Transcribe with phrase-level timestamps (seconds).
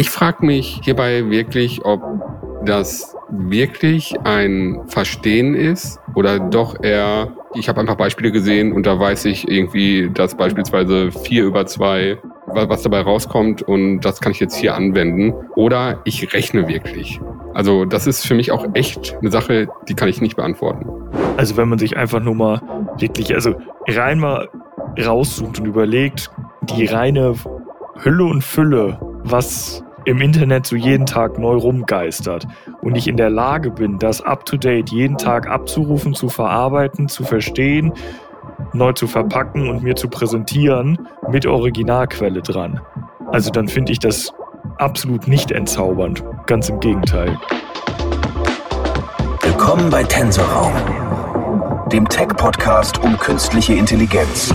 [0.00, 2.00] Ich frage mich hierbei wirklich, ob
[2.64, 8.98] das wirklich ein Verstehen ist oder doch eher, ich habe einfach Beispiele gesehen und da
[8.98, 12.16] weiß ich irgendwie, dass beispielsweise vier über zwei
[12.46, 15.34] was dabei rauskommt und das kann ich jetzt hier anwenden.
[15.54, 17.20] Oder ich rechne wirklich.
[17.52, 20.86] Also das ist für mich auch echt eine Sache, die kann ich nicht beantworten.
[21.36, 22.62] Also wenn man sich einfach nur mal
[22.96, 23.54] wirklich, also
[23.86, 24.48] rein mal
[24.98, 26.30] rauszoomt und überlegt,
[26.74, 27.34] die reine
[28.02, 32.46] Hülle und Fülle, was im Internet so jeden Tag neu rumgeistert
[32.82, 37.92] und ich in der Lage bin, das up-to-date jeden Tag abzurufen, zu verarbeiten, zu verstehen,
[38.72, 42.80] neu zu verpacken und mir zu präsentieren mit Originalquelle dran.
[43.30, 44.32] Also dann finde ich das
[44.78, 46.24] absolut nicht entzaubernd.
[46.46, 47.38] Ganz im Gegenteil.
[49.42, 50.72] Willkommen bei Tensorraum,
[51.92, 54.54] dem Tech-Podcast um künstliche Intelligenz.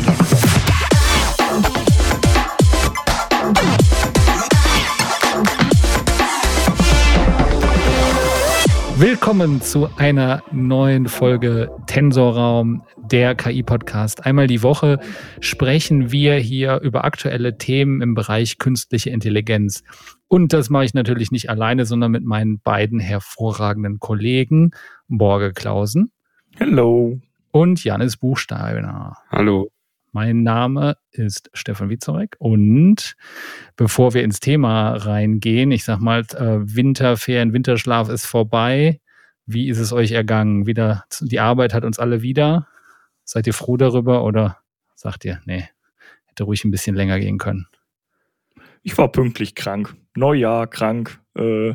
[8.97, 14.25] Willkommen zu einer neuen Folge Tensorraum, der KI-Podcast.
[14.25, 15.01] Einmal die Woche
[15.41, 19.83] sprechen wir hier über aktuelle Themen im Bereich künstliche Intelligenz.
[20.29, 24.71] Und das mache ich natürlich nicht alleine, sondern mit meinen beiden hervorragenden Kollegen,
[25.09, 26.13] Borge Klausen.
[26.55, 27.19] Hello.
[27.51, 29.17] Und Janis Buchsteiner.
[29.29, 29.71] Hallo.
[30.15, 33.17] Mein Name ist Stefan Witzorek und
[33.75, 39.01] bevor wir ins Thema reingehen, ich sag mal, äh, Winterferien, Winterschlaf ist vorbei.
[39.45, 40.67] Wie ist es euch ergangen?
[40.67, 42.69] Wieder, die Arbeit hat uns alle wieder.
[43.25, 44.59] Seid ihr froh darüber oder
[44.95, 45.67] sagt ihr, nee,
[46.27, 47.67] hätte ruhig ein bisschen länger gehen können?
[48.83, 49.97] Ich war pünktlich krank.
[50.15, 51.19] Neujahr krank.
[51.37, 51.73] Äh,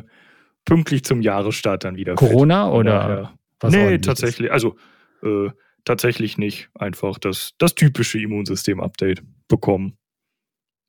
[0.65, 2.15] pünktlich zum Jahresstart dann wieder.
[2.15, 2.73] Corona fit.
[2.73, 2.91] oder?
[2.91, 3.33] Ja.
[3.59, 4.51] Was nee, tatsächlich.
[4.51, 4.77] Also
[5.21, 5.51] äh,
[5.85, 9.97] tatsächlich nicht einfach das, das typische Immunsystem-Update bekommen.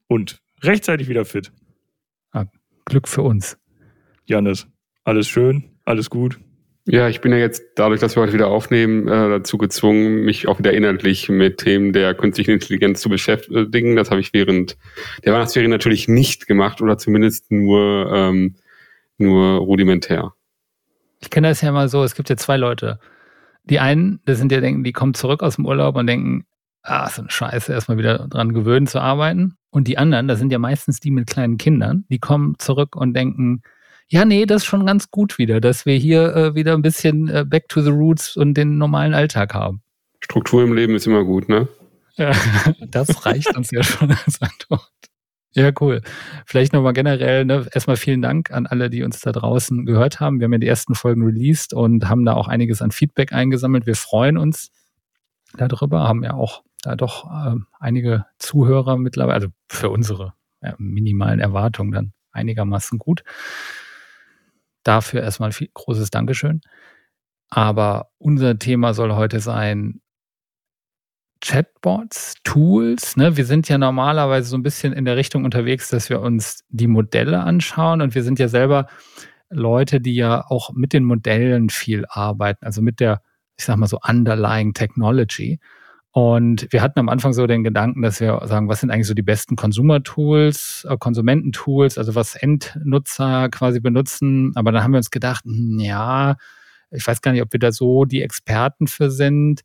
[0.09, 1.53] Und rechtzeitig wieder fit.
[2.33, 2.45] Ah,
[2.84, 3.59] Glück für uns.
[4.27, 4.67] Janis,
[5.05, 6.39] alles schön, alles gut.
[6.84, 10.49] Ja, ich bin ja jetzt dadurch, dass wir heute wieder aufnehmen, äh, dazu gezwungen, mich
[10.49, 13.95] auch wieder inhaltlich mit Themen der künstlichen Intelligenz zu beschäftigen.
[13.95, 14.77] Das habe ich während
[15.25, 18.56] der Weihnachtsferien natürlich nicht gemacht oder zumindest nur, ähm,
[19.16, 20.33] nur rudimentär.
[21.21, 22.99] Ich kenne das ja mal so, es gibt ja zwei Leute.
[23.65, 26.47] Die einen, das sind ja denken, die kommen zurück aus dem Urlaub und denken,
[26.83, 29.56] ah, so eine Scheiße, erstmal wieder dran gewöhnen zu arbeiten.
[29.71, 33.15] Und die anderen, das sind ja meistens die mit kleinen Kindern, die kommen zurück und
[33.15, 33.62] denken,
[34.09, 37.28] ja, nee, das ist schon ganz gut wieder, dass wir hier äh, wieder ein bisschen
[37.28, 39.83] äh, back to the roots und den normalen Alltag haben.
[40.21, 41.67] Struktur im Leben ist immer gut, ne?
[42.17, 42.33] Ja,
[42.89, 44.91] das reicht uns ja schon als Antwort.
[45.55, 46.01] Ja, cool.
[46.47, 50.41] Vielleicht nochmal generell, ne, erstmal vielen Dank an alle, die uns da draußen gehört haben.
[50.41, 53.87] Wir haben ja die ersten Folgen released und haben da auch einiges an Feedback eingesammelt.
[53.87, 54.71] Wir freuen uns
[55.57, 60.33] darüber, haben ja auch da doch äh, einige Zuhörer mittlerweile, also für unsere
[60.63, 63.23] ja, minimalen Erwartungen dann einigermaßen gut.
[64.84, 66.63] Dafür erstmal viel, großes Dankeschön.
[67.51, 70.01] Aber unser Thema soll heute sein,
[71.42, 73.16] Chatbots, Tools.
[73.16, 73.36] Ne?
[73.36, 76.86] Wir sind ja normalerweise so ein bisschen in der Richtung unterwegs, dass wir uns die
[76.86, 78.86] Modelle anschauen und wir sind ja selber
[79.50, 83.22] Leute, die ja auch mit den Modellen viel arbeiten, also mit der,
[83.56, 85.58] ich sag mal so, underlying Technology.
[86.12, 89.14] Und wir hatten am Anfang so den Gedanken, dass wir sagen, was sind eigentlich so
[89.14, 94.53] die besten Consumer-Tools, äh, Konsumententools, also was Endnutzer quasi benutzen.
[94.54, 96.36] Aber dann haben wir uns gedacht, hm, ja,
[96.91, 99.62] ich weiß gar nicht, ob wir da so die Experten für sind.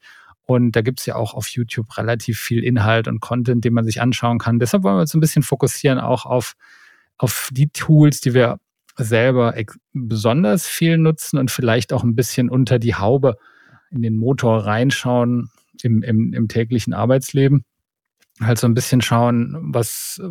[0.47, 4.01] Und da gibt's ja auch auf YouTube relativ viel Inhalt und Content, den man sich
[4.01, 4.59] anschauen kann.
[4.59, 6.53] Deshalb wollen wir uns ein bisschen fokussieren auch auf,
[7.17, 8.57] auf die Tools, die wir
[8.95, 9.53] selber
[9.91, 13.35] besonders viel nutzen und vielleicht auch ein bisschen unter die Haube
[13.91, 15.51] in den Motor reinschauen
[15.83, 17.65] im, im, im täglichen Arbeitsleben.
[18.39, 20.21] Halt so ein bisschen schauen, was,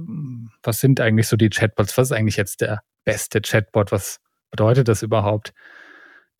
[0.62, 1.98] was sind eigentlich so die Chatbots?
[1.98, 3.92] Was ist eigentlich jetzt der beste Chatbot?
[3.92, 4.18] Was
[4.50, 5.52] bedeutet das überhaupt?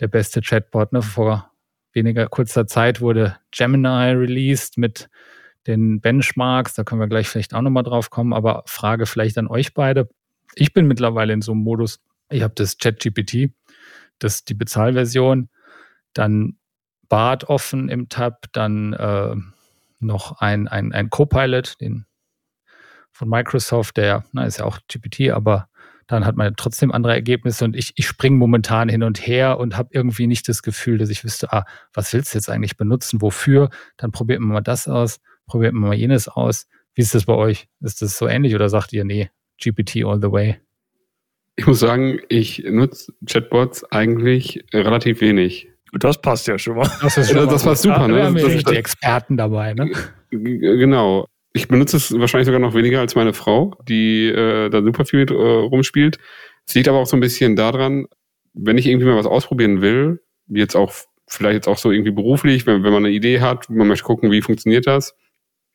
[0.00, 1.02] Der beste Chatbot, ne?
[1.02, 1.50] Vor
[1.96, 5.08] weniger kurzer Zeit wurde Gemini released mit
[5.66, 6.74] den Benchmarks.
[6.74, 8.32] Da können wir gleich vielleicht auch nochmal drauf kommen.
[8.32, 10.08] Aber Frage vielleicht an euch beide.
[10.54, 12.00] Ich bin mittlerweile in so einem Modus.
[12.28, 13.50] Ich habe das ChatGPT,
[14.18, 15.48] das ist die Bezahlversion,
[16.12, 16.58] dann
[17.08, 19.36] Bart offen im Tab, dann äh,
[20.00, 22.06] noch ein, ein, ein Copilot, den
[23.12, 25.68] von Microsoft, der, na, ist ja auch GPT, aber
[26.06, 29.76] dann hat man trotzdem andere Ergebnisse und ich, ich springe momentan hin und her und
[29.76, 33.20] habe irgendwie nicht das Gefühl, dass ich wüsste, ah, was willst du jetzt eigentlich benutzen,
[33.20, 33.70] wofür?
[33.96, 36.66] Dann probiert man mal das aus, probiert man mal jenes aus.
[36.94, 37.68] Wie ist das bei euch?
[37.80, 39.30] Ist das so ähnlich oder sagt ihr, nee,
[39.60, 40.56] GPT all the way?
[41.56, 45.68] Ich muss sagen, ich nutze Chatbots eigentlich relativ wenig.
[45.92, 46.90] Das passt ja schon mal.
[47.00, 48.00] Das, ist schon das, das war super.
[48.00, 48.24] Da ne?
[48.24, 49.72] haben wir die Experten dabei.
[49.72, 49.90] Ne?
[50.30, 51.26] Genau.
[51.56, 55.20] Ich benutze es wahrscheinlich sogar noch weniger als meine Frau, die äh, da super viel
[55.20, 56.18] mit äh, rumspielt.
[56.66, 58.08] Es liegt aber auch so ein bisschen daran,
[58.52, 60.92] wenn ich irgendwie mal was ausprobieren will, jetzt auch
[61.26, 64.30] vielleicht jetzt auch so irgendwie beruflich, wenn, wenn man eine Idee hat, man möchte gucken,
[64.30, 65.16] wie funktioniert das,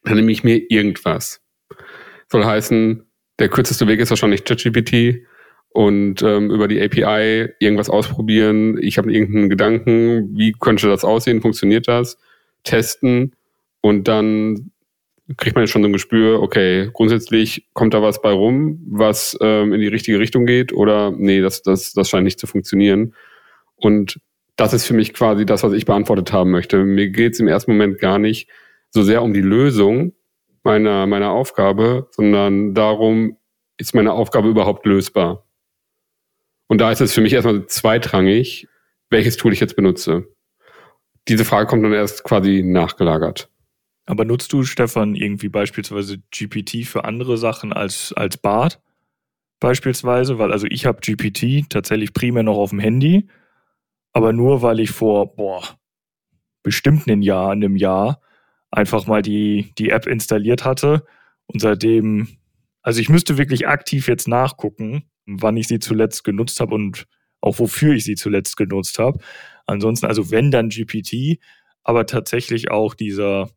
[0.03, 1.41] dann nehme ich mir irgendwas.
[2.31, 3.03] Soll heißen,
[3.39, 5.25] der kürzeste Weg ist wahrscheinlich ChatGPT
[5.69, 8.77] und ähm, über die API irgendwas ausprobieren.
[8.79, 12.19] Ich habe irgendeinen Gedanken, wie könnte das aussehen, funktioniert das,
[12.63, 13.35] testen
[13.81, 14.71] und dann
[15.37, 19.37] kriegt man jetzt schon so ein Gespür, okay, grundsätzlich kommt da was bei rum, was
[19.41, 23.13] ähm, in die richtige Richtung geht oder nee, das, das, das scheint nicht zu funktionieren.
[23.75, 24.19] Und
[24.55, 26.83] das ist für mich quasi das, was ich beantwortet haben möchte.
[26.83, 28.49] Mir geht es im ersten Moment gar nicht
[28.89, 30.13] so sehr um die Lösung
[30.63, 33.37] meiner, meiner Aufgabe, sondern darum,
[33.77, 35.45] ist meine Aufgabe überhaupt lösbar?
[36.67, 38.67] Und da ist es für mich erstmal zweitrangig,
[39.09, 40.27] welches Tool ich jetzt benutze.
[41.27, 43.49] Diese Frage kommt dann erst quasi nachgelagert.
[44.05, 48.81] Aber nutzt du, Stefan, irgendwie beispielsweise GPT für andere Sachen als, als Bart?
[49.59, 53.29] Beispielsweise, weil also ich habe GPT tatsächlich primär noch auf dem Handy
[54.13, 55.63] aber nur weil ich vor, boah,
[56.63, 58.21] bestimmt ein Jahr, einem Jahr
[58.69, 61.05] einfach mal die, die App installiert hatte
[61.45, 62.27] und seitdem,
[62.81, 67.07] also ich müsste wirklich aktiv jetzt nachgucken, wann ich sie zuletzt genutzt habe und
[67.41, 69.19] auch wofür ich sie zuletzt genutzt habe.
[69.65, 71.39] Ansonsten, also wenn dann GPT,
[71.83, 73.49] aber tatsächlich auch dieser,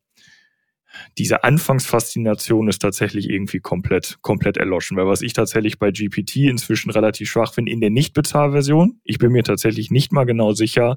[1.19, 4.97] diese Anfangsfaszination ist tatsächlich irgendwie komplett, komplett erloschen.
[4.97, 9.33] Weil was ich tatsächlich bei GPT inzwischen relativ schwach finde, in der Nicht-Bezahlversion, ich bin
[9.33, 10.97] mir tatsächlich nicht mal genau sicher,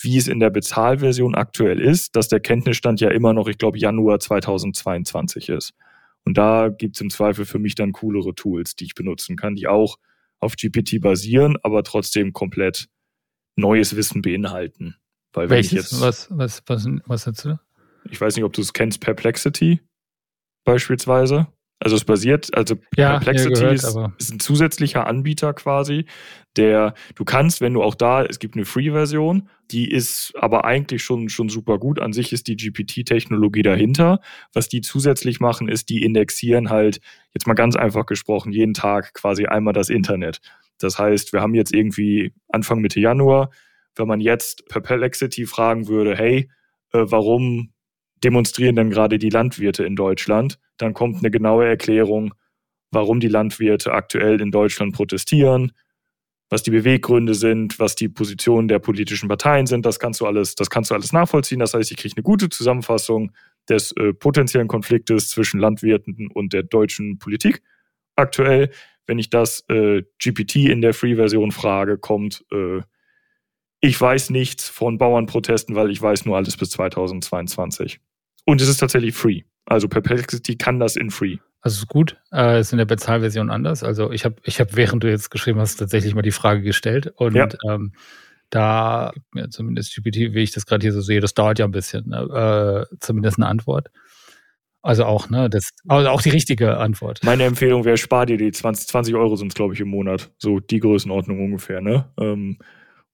[0.00, 3.78] wie es in der Bezahlversion aktuell ist, dass der Kenntnisstand ja immer noch, ich glaube,
[3.78, 5.72] Januar 2022 ist.
[6.24, 9.54] Und da gibt es im Zweifel für mich dann coolere Tools, die ich benutzen kann,
[9.54, 9.98] die auch
[10.40, 12.88] auf GPT basieren, aber trotzdem komplett
[13.56, 14.96] neues Wissen beinhalten.
[15.32, 16.00] Weil Welches?
[16.00, 17.58] Was, was, was, was hast du?
[18.10, 19.80] Ich weiß nicht, ob du es kennst, Perplexity
[20.64, 21.46] beispielsweise.
[21.80, 26.06] Also es basiert, also ja, Perplexity gehört, ist, ist, ein zusätzlicher Anbieter quasi,
[26.56, 31.02] der du kannst, wenn du auch da, es gibt eine Free-Version, die ist aber eigentlich
[31.02, 32.00] schon, schon super gut.
[32.00, 34.20] An sich ist die GPT-Technologie dahinter.
[34.54, 37.00] Was die zusätzlich machen, ist, die indexieren halt,
[37.34, 40.40] jetzt mal ganz einfach gesprochen, jeden Tag quasi einmal das Internet.
[40.78, 43.50] Das heißt, wir haben jetzt irgendwie Anfang Mitte Januar,
[43.96, 46.50] wenn man jetzt Perplexity fragen würde, hey,
[46.92, 47.73] äh, warum
[48.22, 50.58] demonstrieren denn gerade die Landwirte in Deutschland?
[50.76, 52.34] Dann kommt eine genaue Erklärung,
[52.90, 55.72] warum die Landwirte aktuell in Deutschland protestieren,
[56.48, 59.84] was die Beweggründe sind, was die Positionen der politischen Parteien sind.
[59.84, 61.58] Das kannst du alles, das kannst du alles nachvollziehen.
[61.58, 63.32] Das heißt, ich kriege eine gute Zusammenfassung
[63.68, 67.62] des äh, potenziellen Konfliktes zwischen Landwirten und der deutschen Politik
[68.16, 68.70] aktuell.
[69.06, 72.80] Wenn ich das äh, GPT in der Free-Version frage, kommt äh,
[73.84, 78.00] ich weiß nichts von Bauernprotesten, weil ich weiß nur alles bis 2022.
[78.46, 79.42] Und es ist tatsächlich free.
[79.66, 81.36] Also Perplexity kann das in free.
[81.60, 82.16] Also ist gut.
[82.32, 83.82] Äh, ist in der Bezahlversion anders.
[83.82, 87.12] Also ich habe, ich hab, während du jetzt geschrieben hast, tatsächlich mal die Frage gestellt.
[87.16, 87.48] Und ja.
[87.68, 87.92] ähm,
[88.48, 91.66] da gibt mir zumindest GPT, wie ich das gerade hier so sehe, das dauert ja
[91.66, 92.86] ein bisschen, ne?
[92.90, 93.90] äh, zumindest eine Antwort.
[94.80, 97.20] Also auch, ne, das, also auch die richtige Antwort.
[97.22, 100.30] Meine Empfehlung wäre, spar dir die 20, 20 Euro sind es, glaube ich, im Monat.
[100.38, 102.10] So die Größenordnung ungefähr, ne?
[102.18, 102.58] Ähm,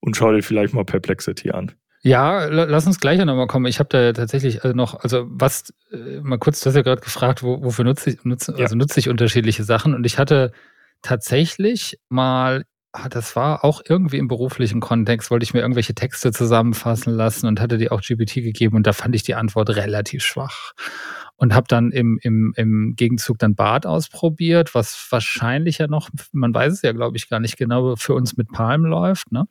[0.00, 1.72] und schau dir vielleicht mal Perplexity an.
[2.02, 3.66] Ja, lass uns gleich nochmal kommen.
[3.66, 7.02] Ich habe da tatsächlich äh, noch, also was, äh, mal kurz, du hast ja gerade
[7.02, 8.64] gefragt, wo, wofür nutze ich, nutze, ja.
[8.64, 10.52] also nutze ich unterschiedliche Sachen und ich hatte
[11.02, 16.32] tatsächlich mal, ah, das war auch irgendwie im beruflichen Kontext, wollte ich mir irgendwelche Texte
[16.32, 20.22] zusammenfassen lassen und hatte die auch GPT gegeben und da fand ich die Antwort relativ
[20.22, 20.72] schwach
[21.36, 26.54] und habe dann im, im, im Gegenzug dann Bart ausprobiert, was wahrscheinlich ja noch, man
[26.54, 29.46] weiß es ja glaube ich gar nicht genau, für uns mit Palm läuft, ne?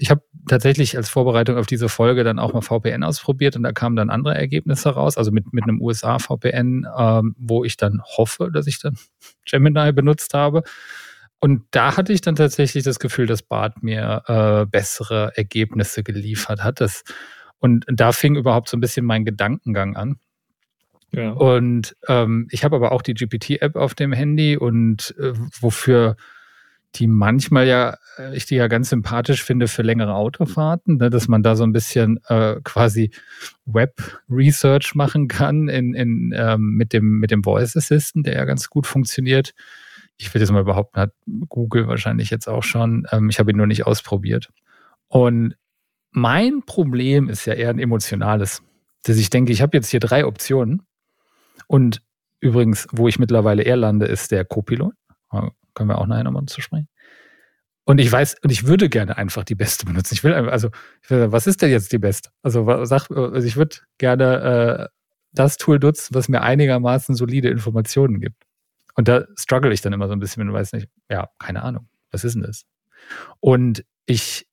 [0.00, 3.72] Ich habe tatsächlich als Vorbereitung auf diese Folge dann auch mal VPN ausprobiert und da
[3.72, 8.50] kamen dann andere Ergebnisse raus, also mit, mit einem USA-VPN, ähm, wo ich dann hoffe,
[8.52, 8.96] dass ich dann
[9.50, 10.62] Gemini benutzt habe.
[11.38, 16.64] Und da hatte ich dann tatsächlich das Gefühl, dass Bart mir äh, bessere Ergebnisse geliefert
[16.64, 16.80] hat.
[16.80, 17.04] Das,
[17.58, 20.16] und da fing überhaupt so ein bisschen mein Gedankengang an.
[21.12, 21.30] Ja.
[21.32, 26.16] Und ähm, ich habe aber auch die GPT-App auf dem Handy und äh, wofür
[26.94, 31.28] die manchmal ja, äh, ich die ja ganz sympathisch finde für längere Autofahrten, ne, dass
[31.28, 33.10] man da so ein bisschen äh, quasi
[33.66, 38.70] Web-Research machen kann in, in, ähm, mit, dem, mit dem Voice Assistant, der ja ganz
[38.70, 39.54] gut funktioniert.
[40.16, 41.12] Ich will jetzt mal behaupten, hat
[41.48, 43.06] Google wahrscheinlich jetzt auch schon.
[43.10, 44.48] Ähm, ich habe ihn nur nicht ausprobiert.
[45.08, 45.56] Und
[46.10, 48.62] mein Problem ist ja eher ein emotionales,
[49.02, 50.82] dass ich denke, ich habe jetzt hier drei Optionen.
[51.66, 52.02] Und
[52.40, 54.94] übrigens, wo ich mittlerweile eher lande, ist der Copilot
[55.76, 56.88] können wir auch nachher nochmal zu sprechen.
[57.84, 60.14] Und ich weiß, und ich würde gerne einfach die beste benutzen.
[60.14, 60.70] Ich will also,
[61.04, 62.30] ich will, was ist denn jetzt die beste?
[62.42, 64.90] Also, sag, also ich würde gerne
[65.30, 68.42] das Tool nutzen, was mir einigermaßen solide Informationen gibt.
[68.94, 71.62] Und da struggle ich dann immer so ein bisschen, wenn du weißt nicht, ja, keine
[71.62, 72.64] Ahnung, was ist denn das?
[73.38, 74.48] Und ich,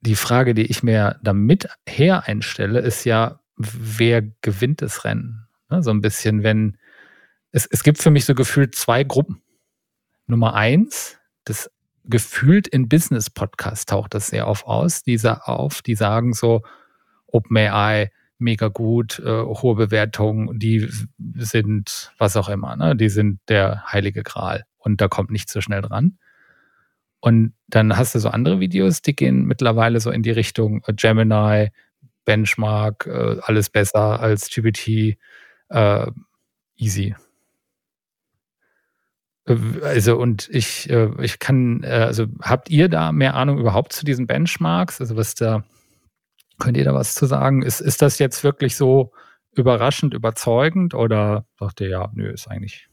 [0.00, 5.48] die Frage, die ich mir damit her einstelle, ist ja, wer gewinnt das Rennen?
[5.70, 6.76] Ne, so ein bisschen, wenn
[7.50, 9.40] es, es gibt für mich so gefühlt zwei Gruppen.
[10.26, 11.70] Nummer eins, das
[12.04, 16.62] gefühlt in Business-Podcasts taucht das sehr oft aus, diese auf, die sagen so,
[17.26, 20.88] OpenAI, mega gut, äh, hohe Bewertungen, die
[21.36, 22.96] sind was auch immer, ne?
[22.96, 26.18] die sind der heilige Gral und da kommt nichts so schnell dran.
[27.20, 30.92] Und dann hast du so andere Videos, die gehen mittlerweile so in die Richtung äh,
[30.92, 31.70] Gemini,
[32.26, 35.16] Benchmark, äh, alles besser als GPT,
[35.70, 36.06] äh,
[36.76, 37.14] easy.
[39.46, 44.04] Also und ich, äh, ich kann, äh, also habt ihr da mehr Ahnung überhaupt zu
[44.04, 45.00] diesen Benchmarks?
[45.00, 45.64] Also was da
[46.58, 47.62] Könnt ihr da was zu sagen?
[47.62, 49.12] Ist, ist das jetzt wirklich so
[49.54, 52.88] überraschend, überzeugend oder sagt ihr, ja, nö, ist eigentlich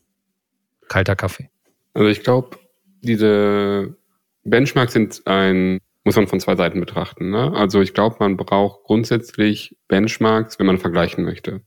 [0.88, 1.50] kalter Kaffee?
[1.94, 2.58] Also ich glaube,
[3.02, 3.96] diese
[4.44, 7.30] Benchmarks sind ein, muss man von zwei Seiten betrachten.
[7.30, 7.54] Ne?
[7.54, 11.62] Also ich glaube, man braucht grundsätzlich Benchmarks, wenn man vergleichen möchte.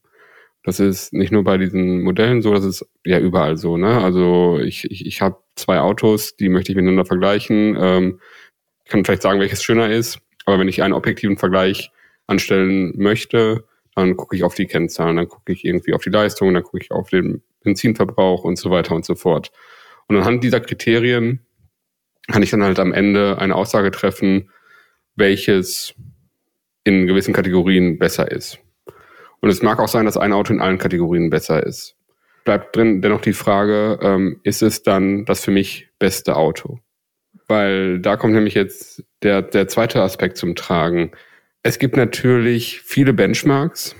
[0.64, 3.76] Das ist nicht nur bei diesen Modellen so, das ist ja überall so.
[3.76, 4.02] Ne?
[4.02, 7.76] Also ich, ich, ich habe zwei Autos, die möchte ich miteinander vergleichen.
[7.78, 8.20] Ähm,
[8.86, 10.18] kann vielleicht sagen, welches schöner ist.
[10.46, 11.90] Aber wenn ich einen objektiven Vergleich
[12.26, 16.52] anstellen möchte, dann gucke ich auf die Kennzahlen, dann gucke ich irgendwie auf die Leistung,
[16.54, 19.52] dann gucke ich auf den Benzinverbrauch und so weiter und so fort.
[20.08, 21.40] Und anhand dieser Kriterien
[22.26, 24.50] kann ich dann halt am Ende eine Aussage treffen,
[25.14, 25.94] welches
[26.84, 28.58] in gewissen Kategorien besser ist.
[29.40, 31.96] Und es mag auch sein, dass ein Auto in allen Kategorien besser ist.
[32.44, 36.78] Bleibt drin dennoch die Frage, ähm, ist es dann das für mich beste Auto?
[37.46, 41.12] Weil da kommt nämlich jetzt der, der zweite Aspekt zum Tragen.
[41.62, 43.96] Es gibt natürlich viele Benchmarks,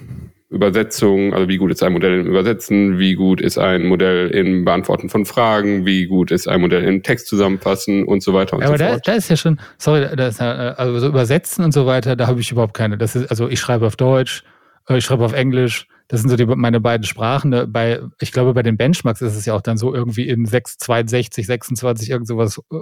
[0.55, 4.65] Übersetzungen, also wie gut ist ein Modell im Übersetzen, wie gut ist ein Modell im
[4.65, 8.63] Beantworten von Fragen, wie gut ist ein Modell im Text zusammenfassen und so weiter und
[8.63, 9.07] ja, so aber fort.
[9.07, 12.29] Da, da ist ja schon, sorry, da ist, also so Übersetzen und so weiter, da
[12.29, 12.97] habe ich überhaupt keine.
[12.97, 14.54] Das ist, also ich schreibe auf Deutsch, äh,
[14.89, 17.73] ich schreibe auf Englisch, das sind so die, meine beiden Sprachen.
[17.73, 20.79] Bei, ich glaube, bei den Benchmarks ist es ja auch dann so irgendwie in 6,
[20.79, 22.77] 62, 26, irgend sowas, äh,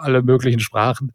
[0.00, 1.12] alle möglichen Sprachen.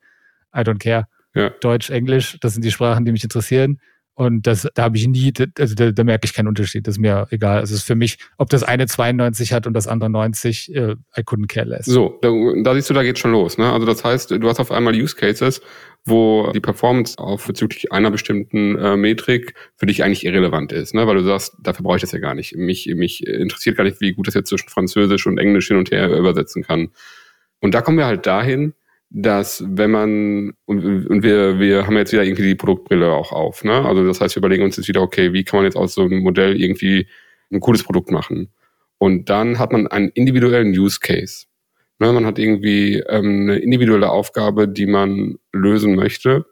[0.55, 1.07] I don't care.
[1.33, 1.49] Ja.
[1.61, 3.79] Deutsch, Englisch, das sind die Sprachen, die mich interessieren.
[4.13, 6.85] Und das, da habe ich nie, also da, da merke ich keinen Unterschied.
[6.85, 7.59] Das ist mir egal.
[7.59, 10.95] Also es ist für mich, ob das eine 92 hat und das andere 90, äh,
[11.17, 11.85] I couldn't care less.
[11.85, 12.29] So, da,
[12.63, 13.57] da siehst du, da geht schon los.
[13.57, 13.71] Ne?
[13.71, 15.61] Also das heißt, du hast auf einmal Use Cases,
[16.05, 21.05] wo die Performance auf bezüglich einer bestimmten äh, Metrik für dich eigentlich irrelevant ist, ne?
[21.05, 22.55] weil du sagst, dafür brauche ich das ja gar nicht.
[22.55, 25.91] Mich, mich interessiert gar nicht, wie gut das jetzt zwischen Französisch und Englisch hin und
[25.91, 26.89] her übersetzen kann.
[27.59, 28.73] Und da kommen wir halt dahin,
[29.11, 33.63] dass wenn man, und, und wir, wir haben jetzt wieder irgendwie die Produktbrille auch auf,
[33.63, 33.85] ne?
[33.85, 36.03] Also das heißt, wir überlegen uns jetzt wieder, okay, wie kann man jetzt aus so
[36.03, 37.07] einem Modell irgendwie
[37.51, 38.53] ein cooles Produkt machen?
[38.97, 41.45] Und dann hat man einen individuellen Use Case.
[42.01, 42.11] Ne?
[42.11, 46.47] Man hat irgendwie ähm, eine individuelle Aufgabe, die man lösen möchte.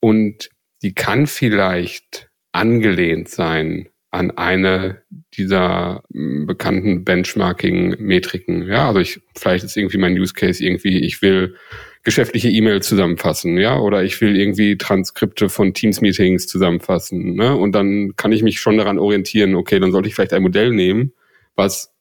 [0.00, 0.50] Und
[0.82, 5.02] die kann vielleicht angelehnt sein an eine
[5.34, 8.66] dieser hm, bekannten Benchmarking-Metriken.
[8.66, 11.54] Ja, also ich, vielleicht ist irgendwie mein Use Case irgendwie, ich will
[12.02, 17.56] geschäftliche E-Mails zusammenfassen, ja, oder ich will irgendwie Transkripte von Teams-Meetings zusammenfassen, ne?
[17.56, 20.70] Und dann kann ich mich schon daran orientieren, okay, dann sollte ich vielleicht ein Modell
[20.70, 21.12] nehmen,
[21.54, 21.93] was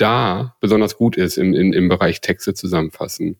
[0.00, 3.38] da besonders gut ist im, im, im Bereich Texte zusammenfassen.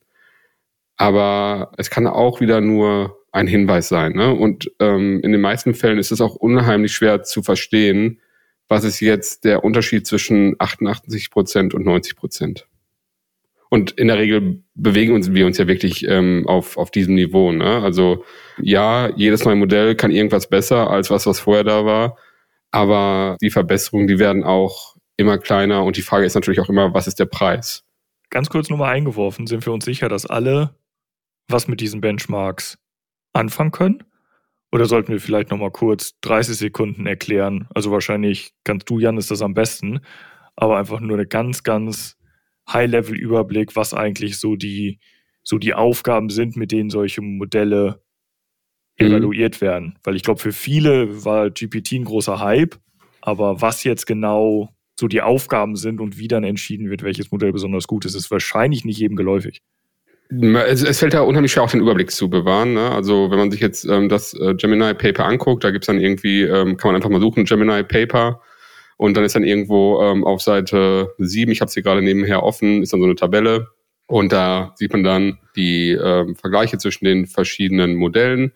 [0.96, 4.12] Aber es kann auch wieder nur ein Hinweis sein.
[4.12, 4.34] Ne?
[4.34, 8.20] Und ähm, in den meisten Fällen ist es auch unheimlich schwer zu verstehen,
[8.68, 12.66] was ist jetzt der Unterschied zwischen 88 Prozent und 90 Prozent.
[13.68, 17.52] Und in der Regel bewegen uns wir uns ja wirklich ähm, auf, auf diesem Niveau.
[17.52, 17.80] Ne?
[17.82, 18.24] Also
[18.60, 22.16] ja, jedes neue Modell kann irgendwas besser als was, was vorher da war.
[22.72, 25.84] Aber die Verbesserungen, die werden auch immer kleiner.
[25.84, 27.84] Und die Frage ist natürlich auch immer, was ist der Preis?
[28.30, 30.74] Ganz kurz nur mal eingeworfen, sind wir uns sicher, dass alle
[31.48, 32.78] was mit diesen Benchmarks
[33.32, 34.04] anfangen können?
[34.72, 37.66] Oder sollten wir vielleicht nochmal kurz 30 Sekunden erklären?
[37.74, 40.00] Also wahrscheinlich kannst du, Jan, ist das am besten,
[40.54, 42.16] aber einfach nur eine ganz, ganz
[42.72, 45.00] High-Level-Überblick, was eigentlich so die,
[45.42, 48.00] so die Aufgaben sind, mit denen solche Modelle
[48.98, 49.06] mhm.
[49.06, 49.98] evaluiert werden.
[50.04, 52.78] Weil ich glaube, für viele war GPT ein großer Hype,
[53.20, 57.52] aber was jetzt genau so die Aufgaben sind und wie dann entschieden wird, welches Modell
[57.52, 59.62] besonders gut ist, ist wahrscheinlich nicht jedem geläufig.
[60.30, 62.74] Es, es fällt da unheimlich schwer, auch den Überblick zu bewahren.
[62.74, 62.90] Ne?
[62.92, 66.42] Also wenn man sich jetzt ähm, das äh, Gemini Paper anguckt, da gibt's dann irgendwie,
[66.42, 68.40] ähm, kann man einfach mal suchen, Gemini Paper.
[68.96, 72.82] Und dann ist dann irgendwo ähm, auf Seite 7, ich habe sie gerade nebenher offen,
[72.82, 73.68] ist dann so eine Tabelle.
[74.06, 78.52] Und da sieht man dann die ähm, Vergleiche zwischen den verschiedenen Modellen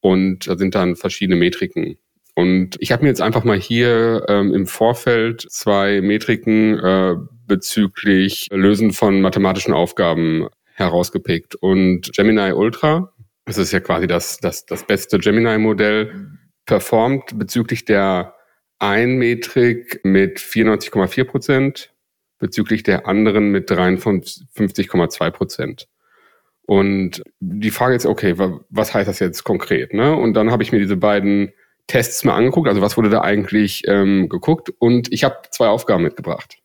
[0.00, 1.98] und da sind dann verschiedene Metriken.
[2.38, 7.16] Und ich habe mir jetzt einfach mal hier ähm, im Vorfeld zwei Metriken äh,
[7.48, 11.56] bezüglich Lösen von mathematischen Aufgaben herausgepickt.
[11.56, 13.12] Und Gemini Ultra,
[13.44, 16.28] das ist ja quasi das, das, das beste Gemini-Modell,
[16.64, 18.36] performt bezüglich der
[18.78, 21.92] einen Metrik mit 94,4 Prozent,
[22.38, 25.88] bezüglich der anderen mit 53,2 Prozent.
[26.68, 29.92] Und die Frage ist, okay, was heißt das jetzt konkret?
[29.92, 30.14] Ne?
[30.14, 31.52] Und dann habe ich mir diese beiden
[31.88, 32.68] Tests mal angeguckt.
[32.68, 34.70] Also was wurde da eigentlich ähm, geguckt?
[34.78, 36.56] Und ich habe zwei Aufgaben mitgebracht.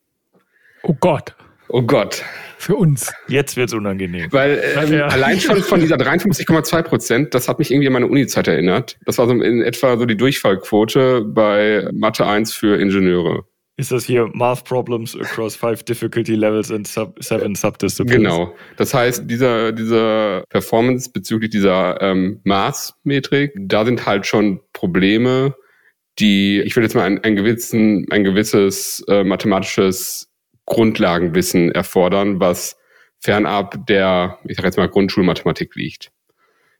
[0.83, 1.35] Oh Gott.
[1.69, 2.23] Oh Gott.
[2.59, 3.11] Für uns.
[3.27, 4.31] Jetzt wird's unangenehm.
[4.31, 5.07] Weil ähm, ja.
[5.07, 8.97] allein schon von dieser 53,2 Prozent, das hat mich irgendwie an meine Uni-Zeit erinnert.
[9.05, 13.45] Das war so in etwa so die Durchfallquote bei Mathe 1 für Ingenieure.
[13.75, 18.17] Ist das hier Math Problems across five difficulty levels and sub seven subdisciplines?
[18.17, 18.53] Genau.
[18.77, 25.55] Das heißt, dieser, dieser Performance bezüglich dieser ähm, Maßmetrik, da sind halt schon Probleme,
[26.19, 30.29] die, ich will jetzt mal ein, ein, gewissen, ein gewisses äh, mathematisches
[30.65, 32.77] Grundlagenwissen erfordern, was
[33.19, 36.11] fernab der, ich sag jetzt mal, Grundschulmathematik liegt.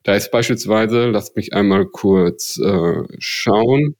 [0.02, 3.96] Da ist beispielsweise, lasst mich einmal kurz äh, schauen.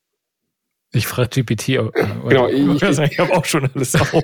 [0.95, 1.71] Ich frage GPT.
[1.71, 1.91] Äh,
[2.29, 4.15] genau, ich, ich, ich habe auch schon alles auf.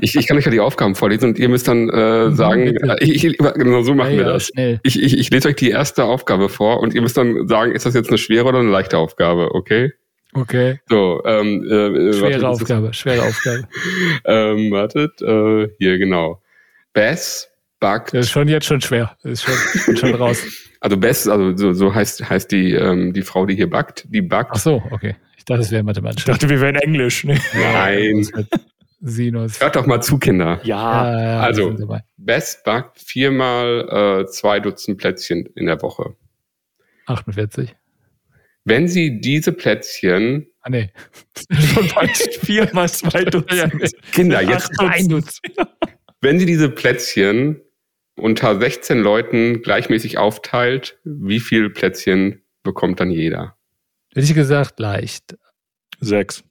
[0.00, 2.76] ich, ich kann euch ja die Aufgaben vorlesen und ihr müsst dann äh, mhm, sagen,
[2.76, 4.46] äh, ich, ich, genau so machen ja, wir ja, das.
[4.46, 4.80] Schnell.
[4.84, 7.86] Ich, ich, ich lese euch die erste Aufgabe vor und ihr müsst dann sagen, ist
[7.86, 9.92] das jetzt eine schwere oder eine leichte Aufgabe, okay?
[10.32, 10.78] Okay.
[10.88, 13.66] So, ähm, äh, schwere wartet, Aufgabe, schwere Aufgabe.
[14.26, 16.40] ähm, wartet, äh, hier genau.
[16.92, 18.14] Bess backt.
[18.14, 19.16] Das ist schon jetzt schon schwer.
[19.24, 20.44] Das ist schon, schon raus.
[20.80, 24.22] Also Bess, also so, so heißt heißt die ähm, die Frau, die hier backt, die
[24.22, 24.52] backt.
[24.54, 25.16] Ach so, okay
[25.46, 26.18] dachte, es wäre Mathematisch.
[26.20, 27.24] Ich dachte, wir wären Englisch.
[27.24, 27.40] Ne?
[27.54, 28.28] Nein.
[29.00, 29.60] Sinus.
[29.60, 30.60] Hört doch mal zu, Kinder.
[30.64, 31.10] Ja.
[31.10, 31.76] ja, ja also,
[32.16, 36.16] Best backt viermal äh, zwei Dutzend Plätzchen in der Woche.
[37.06, 37.74] 48.
[38.64, 40.48] Wenn Sie diese Plätzchen.
[40.60, 40.90] Ah, nee.
[41.50, 43.92] Schon bald viermal zwei Dutzend.
[44.12, 45.56] Kinder, jetzt ein Dutzend.
[46.20, 47.60] Wenn Sie diese Plätzchen
[48.16, 53.55] unter 16 Leuten gleichmäßig aufteilt, wie viel Plätzchen bekommt dann jeder?
[54.16, 55.36] Hätte ich gesagt, leicht.
[56.00, 56.42] Sechs.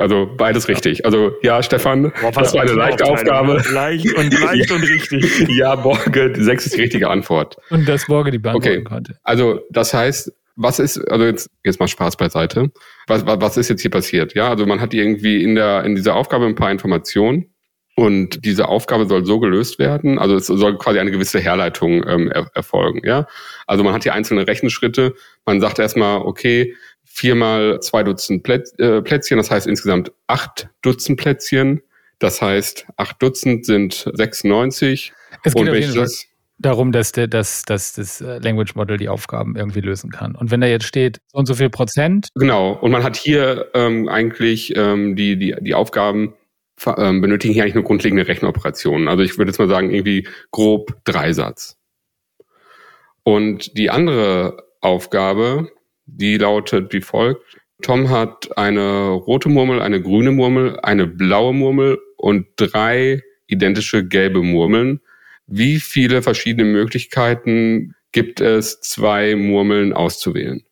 [0.00, 1.04] Also beides richtig.
[1.04, 3.62] Also ja, Stefan, Boah, das war eine leichte Aufgabe.
[3.70, 5.46] Leicht und leicht und richtig.
[5.50, 7.58] Ja, Borge, sechs ist die richtige Antwort.
[7.68, 8.82] Und dass Borge die beantworten okay.
[8.82, 9.18] konnte.
[9.24, 12.72] Also das heißt, was ist, also jetzt, jetzt mal Spaß beiseite.
[13.08, 14.34] Was, was, was ist jetzt hier passiert?
[14.34, 17.53] Ja, also man hat irgendwie in der, in dieser Aufgabe ein paar Informationen
[17.96, 22.30] und diese Aufgabe soll so gelöst werden, also es soll quasi eine gewisse Herleitung ähm,
[22.30, 23.02] er erfolgen.
[23.04, 23.26] Ja,
[23.66, 25.14] also man hat hier einzelne Rechenschritte.
[25.46, 31.20] Man sagt erstmal, okay, viermal zwei Dutzend Plätz, äh, Plätzchen, das heißt insgesamt acht Dutzend
[31.20, 31.82] Plätzchen.
[32.18, 35.12] Das heißt, acht Dutzend sind 96.
[35.42, 36.08] Es geht und auf jeden Fall
[36.58, 40.34] darum, dass, der, dass, dass das äh, Language Model die Aufgaben irgendwie lösen kann.
[40.34, 42.28] Und wenn da jetzt steht, so und so viel Prozent.
[42.34, 42.72] Genau.
[42.72, 46.34] Und man hat hier ähm, eigentlich ähm, die, die, die Aufgaben
[46.76, 49.08] benötigen hier eigentlich nur grundlegende Rechenoperationen.
[49.08, 51.78] Also ich würde jetzt mal sagen, irgendwie grob Dreisatz.
[53.22, 55.70] Und die andere Aufgabe,
[56.06, 57.42] die lautet wie folgt.
[57.82, 64.42] Tom hat eine rote Murmel, eine grüne Murmel, eine blaue Murmel und drei identische gelbe
[64.42, 65.00] Murmeln.
[65.46, 70.64] Wie viele verschiedene Möglichkeiten gibt es, zwei Murmeln auszuwählen?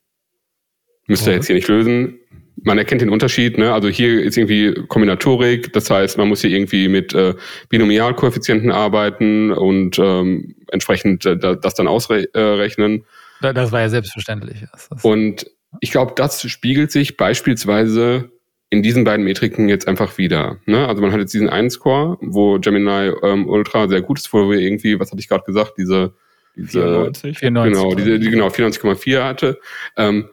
[1.06, 2.21] Müsst ihr jetzt hier nicht lösen
[2.64, 3.72] man erkennt den Unterschied, ne?
[3.72, 7.34] Also hier ist irgendwie Kombinatorik, das heißt, man muss hier irgendwie mit äh,
[7.68, 13.04] Binomialkoeffizienten arbeiten und ähm, entsprechend äh, das dann ausrechnen.
[13.40, 14.64] Das war ja selbstverständlich.
[15.02, 15.46] Und
[15.80, 18.30] ich glaube, das spiegelt sich beispielsweise
[18.70, 20.58] in diesen beiden Metriken jetzt einfach wieder.
[20.64, 20.86] Ne?
[20.86, 24.48] Also man hat jetzt diesen einen Score, wo Gemini ähm, Ultra sehr gut ist, wo
[24.48, 26.14] wir irgendwie, was hatte ich gerade gesagt, diese,
[26.56, 27.72] diese 94, 94.
[27.72, 29.60] genau, diese, die, genau 94,4 hatte.
[29.96, 30.30] Ähm,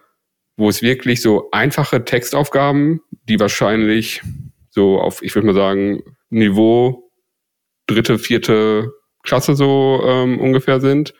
[0.59, 4.21] wo es wirklich so einfache Textaufgaben, die wahrscheinlich
[4.69, 7.09] so auf, ich würde mal sagen, Niveau
[7.87, 8.91] dritte, vierte
[9.23, 11.13] Klasse so ähm, ungefähr sind.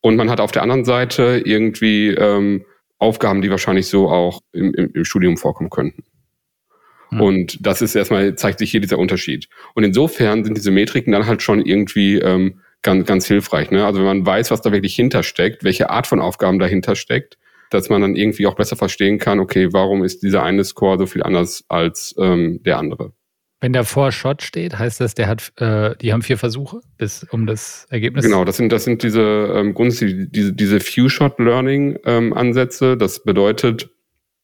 [0.00, 2.64] Und man hat auf der anderen Seite irgendwie ähm,
[2.98, 6.02] Aufgaben, die wahrscheinlich so auch im, im, im Studium vorkommen könnten.
[7.10, 7.20] Hm.
[7.20, 9.48] Und das ist erstmal, zeigt sich hier dieser Unterschied.
[9.74, 13.70] Und insofern sind diese Metriken dann halt schon irgendwie ähm, ganz, ganz hilfreich.
[13.70, 13.86] Ne?
[13.86, 17.38] Also wenn man weiß, was da wirklich hintersteckt, welche Art von Aufgaben dahinter steckt,
[17.74, 21.06] dass man dann irgendwie auch besser verstehen kann, okay, warum ist dieser eine Score so
[21.06, 23.12] viel anders als ähm, der andere.
[23.60, 27.22] Wenn der vor Shot steht, heißt das, der hat, äh, die haben vier Versuche, bis
[27.30, 28.24] um das Ergebnis.
[28.24, 29.22] Genau, das sind das sind diese
[29.54, 32.96] ähm, grundsätzlich diese diese Few Shot Learning ähm, Ansätze.
[32.96, 33.88] Das bedeutet,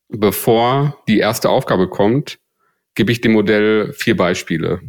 [0.08, 2.38] bevor die erste Aufgabe kommt,
[2.94, 4.80] gebe ich dem Modell vier Beispiele.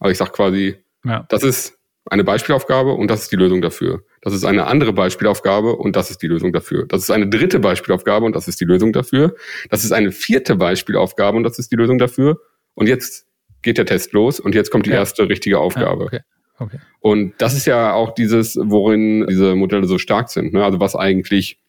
[0.00, 1.24] Also ich sage quasi, ja.
[1.28, 1.78] das ist
[2.10, 4.02] eine Beispielaufgabe und das ist die Lösung dafür.
[4.20, 6.86] Das ist eine andere Beispielaufgabe und das ist die Lösung dafür.
[6.86, 9.34] Das ist eine dritte Beispielaufgabe und das ist die Lösung dafür.
[9.70, 12.40] Das ist eine vierte Beispielaufgabe und das ist die Lösung dafür.
[12.74, 13.26] Und jetzt
[13.62, 14.96] geht der Test los und jetzt kommt die ja.
[14.96, 16.04] erste richtige Aufgabe.
[16.04, 16.20] Ja, okay.
[16.60, 16.78] Okay.
[17.00, 20.52] Und das ist ja auch dieses, worin diese Modelle so stark sind.
[20.52, 20.64] Ne?
[20.64, 21.60] Also was eigentlich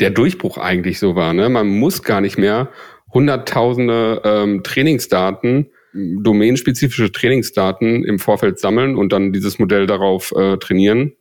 [0.00, 1.34] der Durchbruch eigentlich so war.
[1.34, 1.48] Ne?
[1.48, 2.70] Man muss gar nicht mehr
[3.12, 11.12] hunderttausende ähm, Trainingsdaten, domänenspezifische Trainingsdaten im Vorfeld sammeln und dann dieses Modell darauf äh, trainieren,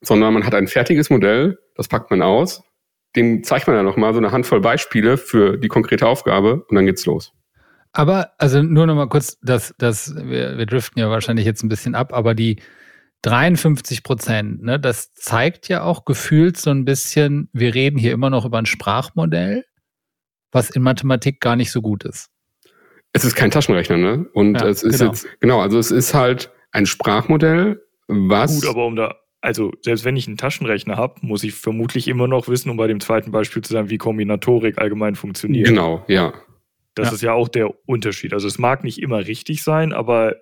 [0.00, 2.62] sondern man hat ein fertiges Modell, das packt man aus,
[3.16, 6.86] dem zeigt man dann nochmal so eine Handvoll Beispiele für die konkrete Aufgabe und dann
[6.86, 7.32] geht's los.
[7.92, 11.94] Aber, also nur nochmal kurz, das, das, wir, wir driften ja wahrscheinlich jetzt ein bisschen
[11.94, 12.60] ab, aber die
[13.22, 18.30] 53 Prozent, ne, das zeigt ja auch gefühlt so ein bisschen, wir reden hier immer
[18.30, 19.64] noch über ein Sprachmodell,
[20.52, 22.30] was in Mathematik gar nicht so gut ist.
[23.12, 24.26] Es ist kein Taschenrechner, ne?
[24.34, 25.10] Und ja, es ist genau.
[25.10, 28.60] jetzt, genau, also es ist halt ein Sprachmodell, was.
[28.60, 32.26] Gut, aber um da, also selbst wenn ich einen Taschenrechner habe, muss ich vermutlich immer
[32.26, 35.68] noch wissen, um bei dem zweiten Beispiel zu sagen, wie Kombinatorik allgemein funktioniert.
[35.68, 36.34] Genau, ja.
[36.94, 37.14] Das ja.
[37.14, 38.32] ist ja auch der Unterschied.
[38.32, 40.34] Also es mag nicht immer richtig sein, aber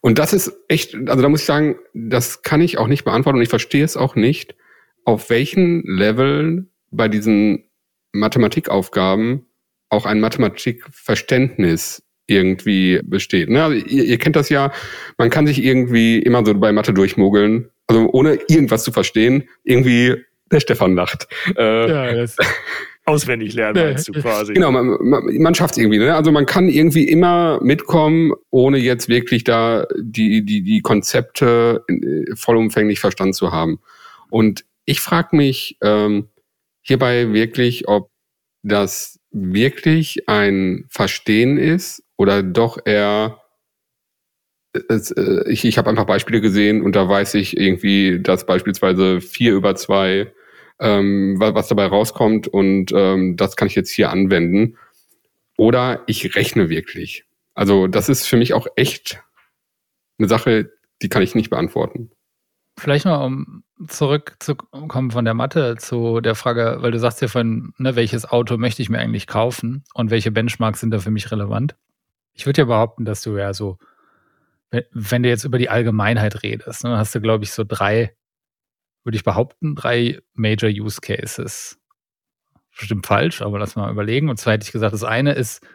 [0.00, 3.36] und das ist echt, also da muss ich sagen, das kann ich auch nicht beantworten
[3.36, 4.56] und ich verstehe es auch nicht,
[5.04, 7.64] auf welchen Leveln bei diesen
[8.12, 9.46] Mathematikaufgaben
[9.90, 13.48] auch ein Mathematikverständnis irgendwie besteht.
[13.48, 13.64] Ne?
[13.64, 14.72] Also ihr, ihr, kennt das ja,
[15.16, 20.16] man kann sich irgendwie immer so bei Mathe durchmogeln, also ohne irgendwas zu verstehen, irgendwie
[20.50, 21.26] der Stefan lacht.
[21.56, 22.36] Äh, ja, das
[23.04, 24.52] auswendig lernen, meinst du quasi.
[24.52, 25.98] Genau, man, man, man schafft es irgendwie.
[25.98, 26.14] Ne?
[26.14, 32.36] Also man kann irgendwie immer mitkommen, ohne jetzt wirklich da die, die, die Konzepte äh,
[32.36, 33.80] vollumfänglich verstanden zu haben.
[34.30, 36.28] Und ich frage mich ähm,
[36.82, 38.10] hierbei wirklich, ob
[38.62, 43.40] das wirklich ein Verstehen ist oder doch eher
[44.88, 49.20] es, äh, ich, ich habe einfach Beispiele gesehen und da weiß ich irgendwie, dass beispielsweise
[49.20, 50.32] vier über zwei
[50.80, 54.76] ähm, was, dabei rauskommt und ähm, das kann ich jetzt hier anwenden.
[55.56, 57.24] Oder ich rechne wirklich.
[57.54, 59.20] Also das ist für mich auch echt
[60.18, 60.70] eine Sache,
[61.02, 62.10] die kann ich nicht beantworten.
[62.78, 67.72] Vielleicht mal, um zurückzukommen von der Mathe zu der Frage, weil du sagst ja von,
[67.78, 71.30] ne, welches Auto möchte ich mir eigentlich kaufen und welche Benchmarks sind da für mich
[71.30, 71.76] relevant.
[72.34, 73.78] Ich würde ja behaupten, dass du ja so,
[74.70, 78.14] wenn du jetzt über die Allgemeinheit redest, ne, hast du, glaube ich, so drei
[79.04, 81.78] würde ich behaupten, drei Major Use Cases.
[82.76, 84.28] Bestimmt falsch, aber lass mal überlegen.
[84.28, 85.66] Und zwar hätte ich gesagt, das eine ist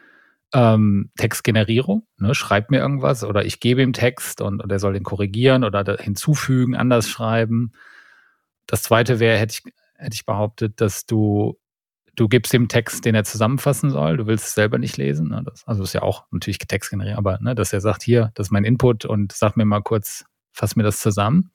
[0.52, 2.06] ähm, Textgenerierung.
[2.18, 2.34] Ne?
[2.34, 5.96] Schreibt mir irgendwas oder ich gebe ihm Text und, und er soll den korrigieren oder
[5.98, 7.72] hinzufügen, anders schreiben.
[8.66, 11.58] Das zweite wäre, hätte ich, hätte ich behauptet, dass du
[12.16, 14.16] du gibst dem Text, den er zusammenfassen soll.
[14.16, 15.28] Du willst es selber nicht lesen.
[15.28, 15.42] Ne?
[15.44, 18.48] Das, also ist ja auch natürlich Text generieren, aber ne, dass er sagt, hier, das
[18.48, 21.50] ist mein Input und sag mir mal kurz, fass mir das zusammen.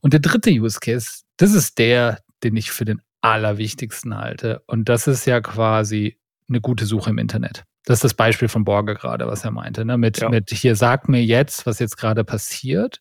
[0.00, 4.62] Und der dritte Use Case, das ist der, den ich für den allerwichtigsten halte.
[4.66, 7.64] Und das ist ja quasi eine gute Suche im Internet.
[7.86, 9.96] Das ist das Beispiel von Borge gerade, was er meinte, ne?
[9.98, 10.28] mit, ja.
[10.28, 13.00] mit hier sag mir jetzt, was jetzt gerade passiert.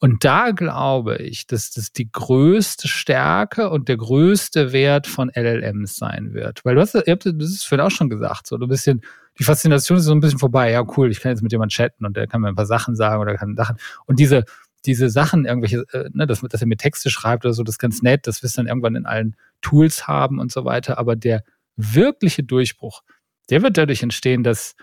[0.00, 5.96] Und da glaube ich, dass das die größte Stärke und der größte Wert von LLMs
[5.96, 6.64] sein wird.
[6.64, 9.02] Weil du hast, ihr habt, das ist vorhin auch schon gesagt, so ein bisschen,
[9.38, 10.70] die Faszination ist so ein bisschen vorbei.
[10.70, 12.94] Ja, cool, ich kann jetzt mit jemandem chatten und der kann mir ein paar Sachen
[12.94, 13.76] sagen oder kann Sachen.
[14.06, 14.44] Und diese,
[14.86, 17.80] diese Sachen, irgendwelche, äh, ne, dass, dass er mir Texte schreibt oder so, das ist
[17.80, 20.98] ganz nett, das wirst du dann irgendwann in allen Tools haben und so weiter.
[20.98, 21.42] Aber der
[21.76, 23.02] wirkliche Durchbruch,
[23.50, 24.76] der wird dadurch entstehen, dass,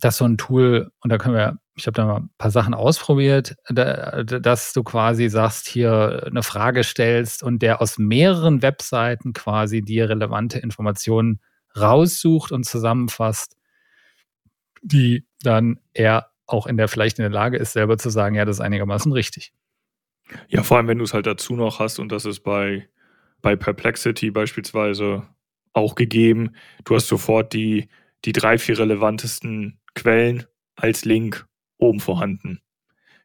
[0.00, 2.72] dass so ein Tool, und da können wir, ich habe da mal ein paar Sachen
[2.74, 9.32] ausprobiert, da, dass du quasi sagst, hier eine Frage stellst und der aus mehreren Webseiten
[9.32, 11.40] quasi dir relevante Informationen
[11.76, 13.56] raussucht und zusammenfasst,
[14.82, 18.44] die dann er auch in der vielleicht in der Lage ist, selber zu sagen, ja,
[18.44, 19.52] das ist einigermaßen richtig.
[20.48, 22.88] Ja, vor allem, wenn du es halt dazu noch hast, und das ist bei,
[23.42, 25.26] bei Perplexity beispielsweise
[25.72, 27.88] auch gegeben, du hast sofort die,
[28.24, 31.46] die drei, vier relevantesten Quellen als Link
[31.84, 32.60] oben vorhanden.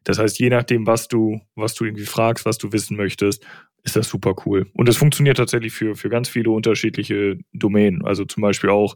[0.04, 3.45] Das heißt, je nachdem, was du, was du irgendwie fragst, was du wissen möchtest,
[3.84, 4.69] ist das super cool.
[4.74, 8.04] Und es funktioniert tatsächlich für, für ganz viele unterschiedliche Domänen.
[8.06, 8.95] Also zum Beispiel auch,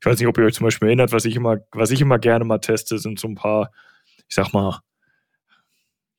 [0.00, 2.18] ich weiß nicht, ob ihr euch zum Beispiel erinnert, was ich immer, was ich immer
[2.18, 3.70] gerne mal teste, sind so ein paar,
[4.28, 4.80] ich sag mal,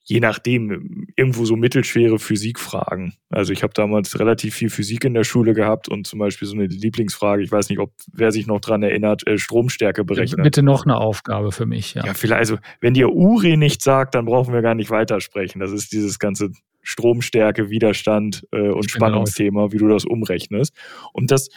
[0.10, 3.14] je nachdem, irgendwo so mittelschwere Physikfragen.
[3.30, 6.56] Also ich habe damals relativ viel Physik in der Schule gehabt und zum Beispiel so
[6.56, 10.42] eine Lieblingsfrage, ich weiß nicht, ob wer sich noch dran erinnert, äh, Stromstärke berechnen.
[10.42, 12.04] Bitte noch eine Aufgabe für mich, ja.
[12.08, 15.62] Ja, vielleicht, also wenn dir Uri nicht sagt, dann brauchen wir gar nicht weitersprechen.
[15.62, 16.50] Das ist dieses ganze
[16.82, 20.76] Stromstärke, Widerstand äh, und Spannungsthema, wie du das umrechnest.
[21.14, 21.50] Und das,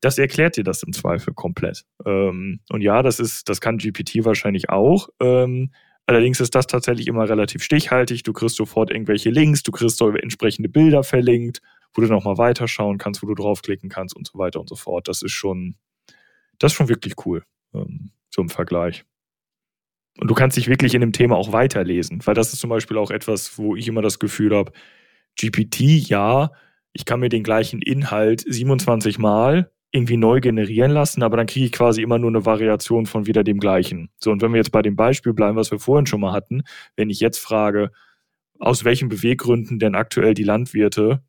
[0.00, 1.84] das erklärt dir das im Zweifel komplett.
[2.04, 5.10] Ähm, und ja, das ist, das kann GPT wahrscheinlich auch.
[5.20, 5.70] Ähm,
[6.06, 8.22] Allerdings ist das tatsächlich immer relativ stichhaltig.
[8.22, 11.62] Du kriegst sofort irgendwelche Links, du kriegst so entsprechende Bilder verlinkt,
[11.94, 15.08] wo du nochmal weiterschauen kannst, wo du draufklicken kannst und so weiter und so fort.
[15.08, 15.76] Das ist schon,
[16.58, 19.04] das ist schon wirklich cool, ähm, so im Vergleich.
[20.20, 22.98] Und du kannst dich wirklich in dem Thema auch weiterlesen, weil das ist zum Beispiel
[22.98, 24.72] auch etwas, wo ich immer das Gefühl habe,
[25.40, 26.52] GPT, ja,
[26.92, 31.66] ich kann mir den gleichen Inhalt 27 Mal irgendwie neu generieren lassen, aber dann kriege
[31.66, 34.10] ich quasi immer nur eine Variation von wieder dem gleichen.
[34.18, 36.62] So, und wenn wir jetzt bei dem Beispiel bleiben, was wir vorhin schon mal hatten,
[36.96, 37.92] wenn ich jetzt frage,
[38.58, 41.22] aus welchen Beweggründen denn aktuell die Landwirte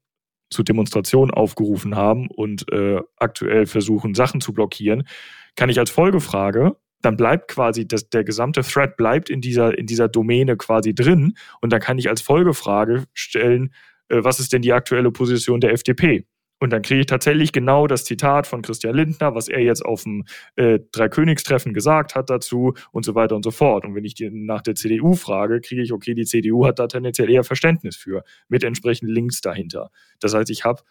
[0.50, 5.08] zu Demonstrationen aufgerufen haben und äh, aktuell versuchen, Sachen zu blockieren,
[5.56, 9.86] kann ich als Folgefrage, dann bleibt quasi, das, der gesamte Thread bleibt in dieser, in
[9.86, 13.72] dieser Domäne quasi drin und dann kann ich als Folgefrage stellen,
[14.10, 16.26] äh, was ist denn die aktuelle Position der FDP?
[16.60, 20.04] Und dann kriege ich tatsächlich genau das Zitat von Christian Lindner, was er jetzt auf
[20.04, 20.24] dem
[20.56, 23.84] äh, Dreikönigstreffen gesagt hat dazu und so weiter und so fort.
[23.84, 26.88] Und wenn ich die nach der CDU frage, kriege ich, okay, die CDU hat da
[26.88, 29.90] tendenziell eher Verständnis für, mit entsprechenden Links dahinter.
[30.22, 30.82] Das heißt, ich habe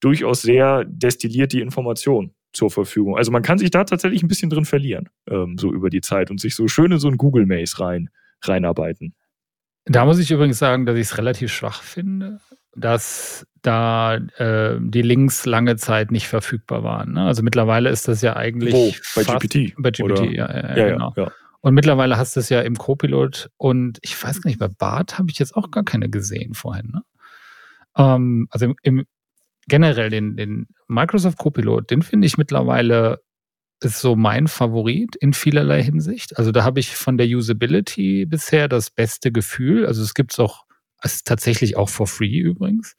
[0.00, 3.16] durchaus sehr destilliert die Information zur Verfügung.
[3.16, 6.30] Also man kann sich da tatsächlich ein bisschen drin verlieren, ähm, so über die Zeit
[6.30, 8.08] und sich so schön in so ein Google Maze rein,
[8.42, 9.14] reinarbeiten.
[9.86, 12.40] Da muss ich übrigens sagen, dass ich es relativ schwach finde
[12.76, 17.12] dass da äh, die Links lange Zeit nicht verfügbar waren.
[17.12, 17.26] Ne?
[17.26, 18.92] Also mittlerweile ist das ja eigentlich Wo?
[19.14, 19.74] bei GPT.
[19.76, 21.12] Bei GPT, ja, ja, ja, genau.
[21.16, 24.68] Ja, und mittlerweile hast du es ja im Copilot und ich weiß gar nicht, bei
[24.68, 26.90] Bart habe ich jetzt auch gar keine gesehen vorhin.
[26.92, 27.02] Ne?
[27.96, 29.04] Ähm, also im, im,
[29.68, 33.20] generell den, den Microsoft Copilot, den finde ich mittlerweile
[33.80, 36.38] ist so mein Favorit in vielerlei Hinsicht.
[36.38, 39.86] Also da habe ich von der Usability bisher das beste Gefühl.
[39.86, 40.64] Also es gibt es auch
[41.02, 42.96] ist tatsächlich auch for free übrigens.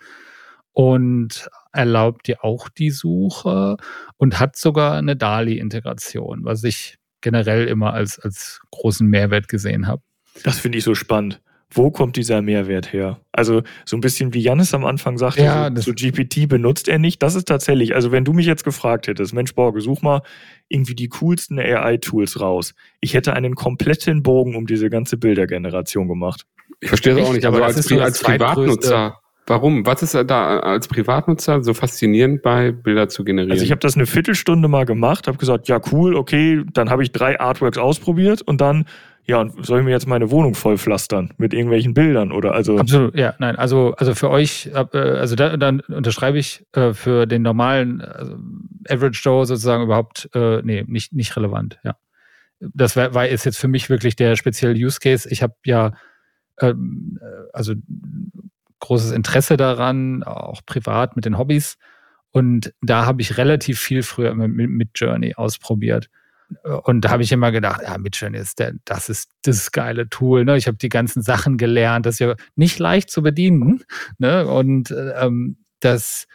[0.73, 3.77] Und erlaubt dir auch die Suche
[4.17, 10.01] und hat sogar eine DALI-Integration, was ich generell immer als, als großen Mehrwert gesehen habe.
[10.43, 11.41] Das finde ich so spannend.
[11.73, 13.21] Wo kommt dieser Mehrwert her?
[13.31, 16.99] Also so ein bisschen wie Janis am Anfang sagte, ja, so, so, GPT benutzt er
[16.99, 17.23] nicht.
[17.23, 20.21] Das ist tatsächlich, also wenn du mich jetzt gefragt hättest, Mensch Borge, such mal
[20.67, 22.73] irgendwie die coolsten AI-Tools raus.
[22.99, 26.45] Ich hätte einen kompletten Bogen um diese ganze Bildergeneration gemacht.
[26.81, 29.85] Ich verstehe das auch nicht, aber als, so als Privatnutzer, warum?
[29.85, 33.51] Was ist da als Privatnutzer so faszinierend bei Bilder zu generieren?
[33.51, 37.03] Also ich habe das eine Viertelstunde mal gemacht, habe gesagt, ja cool, okay, dann habe
[37.03, 38.85] ich drei Artworks ausprobiert und dann
[39.25, 42.77] ja, und soll ich mir jetzt meine Wohnung vollpflastern mit irgendwelchen Bildern oder also?
[42.77, 47.25] Absolut, ja, nein, also also für euch, äh, also da, dann unterschreibe ich äh, für
[47.25, 48.35] den normalen also
[48.89, 51.95] Average Joe sozusagen überhaupt, äh, nee, nicht nicht relevant, ja.
[52.59, 55.27] Das war, war ist jetzt für mich wirklich der spezielle Use Case.
[55.31, 55.93] Ich habe ja
[56.59, 57.73] ähm, äh, also
[58.79, 61.77] großes Interesse daran, auch privat mit den Hobbys.
[62.31, 66.09] Und da habe ich relativ viel früher mit, mit Journey ausprobiert.
[66.83, 70.45] Und da habe ich immer gedacht, ja, Midjourney ist der, das ist das geile Tool.
[70.45, 70.57] Ne?
[70.57, 73.83] Ich habe die ganzen Sachen gelernt, das ist ja nicht leicht zu bedienen.
[74.17, 74.47] Ne?
[74.47, 76.27] Und ähm, das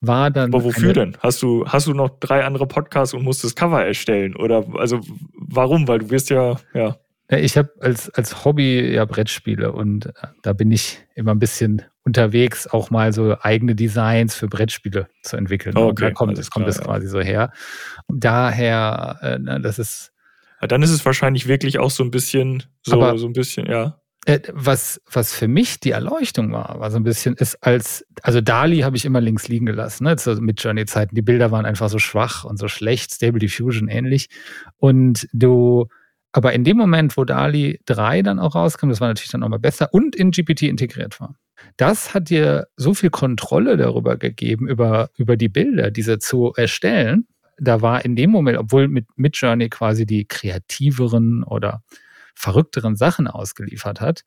[0.00, 0.54] war dann.
[0.54, 1.16] Aber wofür denn?
[1.20, 4.36] Hast du, hast du noch drei andere Podcasts und musst das Cover erstellen?
[4.36, 5.00] Oder also
[5.34, 5.88] warum?
[5.88, 6.96] Weil du wirst ja, ja.
[7.30, 11.82] Ich habe als, als Hobby ja Brettspiele und äh, da bin ich immer ein bisschen
[12.08, 15.76] unterwegs, auch mal so eigene Designs für Brettspiele zu entwickeln.
[15.76, 17.10] Okay, und da kommt, das, kommt klar, das quasi ja.
[17.10, 17.52] so her.
[18.08, 20.12] Daher, äh, ne, das ist.
[20.60, 23.66] Ja, dann ist es wahrscheinlich wirklich auch so ein bisschen, so, aber, so ein bisschen,
[23.66, 24.00] ja.
[24.26, 28.40] Äh, was, was für mich die Erleuchtung war, war so ein bisschen, ist als, also
[28.40, 31.14] Dali habe ich immer links liegen gelassen, ne, also mit Journey-Zeiten.
[31.14, 34.28] Die Bilder waren einfach so schwach und so schlecht, Stable Diffusion ähnlich.
[34.78, 35.86] Und du,
[36.32, 39.60] aber in dem Moment, wo DALI 3 dann auch rauskam, das war natürlich dann nochmal
[39.60, 41.36] besser und in GPT integriert war.
[41.76, 47.26] Das hat dir so viel Kontrolle darüber gegeben, über, über die Bilder, diese zu erstellen.
[47.58, 51.82] Da war in dem Moment, obwohl mit Midjourney quasi die kreativeren oder
[52.34, 54.24] verrückteren Sachen ausgeliefert hat,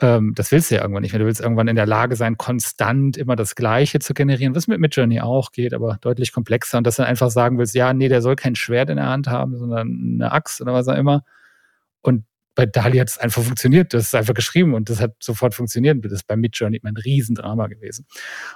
[0.00, 1.18] ähm, das willst du ja irgendwann nicht mehr.
[1.18, 4.80] Du willst irgendwann in der Lage sein, konstant immer das Gleiche zu generieren, was mit
[4.80, 6.78] Midjourney auch geht, aber deutlich komplexer.
[6.78, 9.28] Und dass du einfach sagen willst, ja, nee, der soll kein Schwert in der Hand
[9.28, 11.24] haben, sondern eine Axt oder was auch immer.
[12.02, 12.24] Und
[12.58, 13.94] bei Dali hat es einfach funktioniert.
[13.94, 16.04] Das ist einfach geschrieben und das hat sofort funktioniert.
[16.04, 18.04] Das ist bei Midjourney ein Riesendrama gewesen.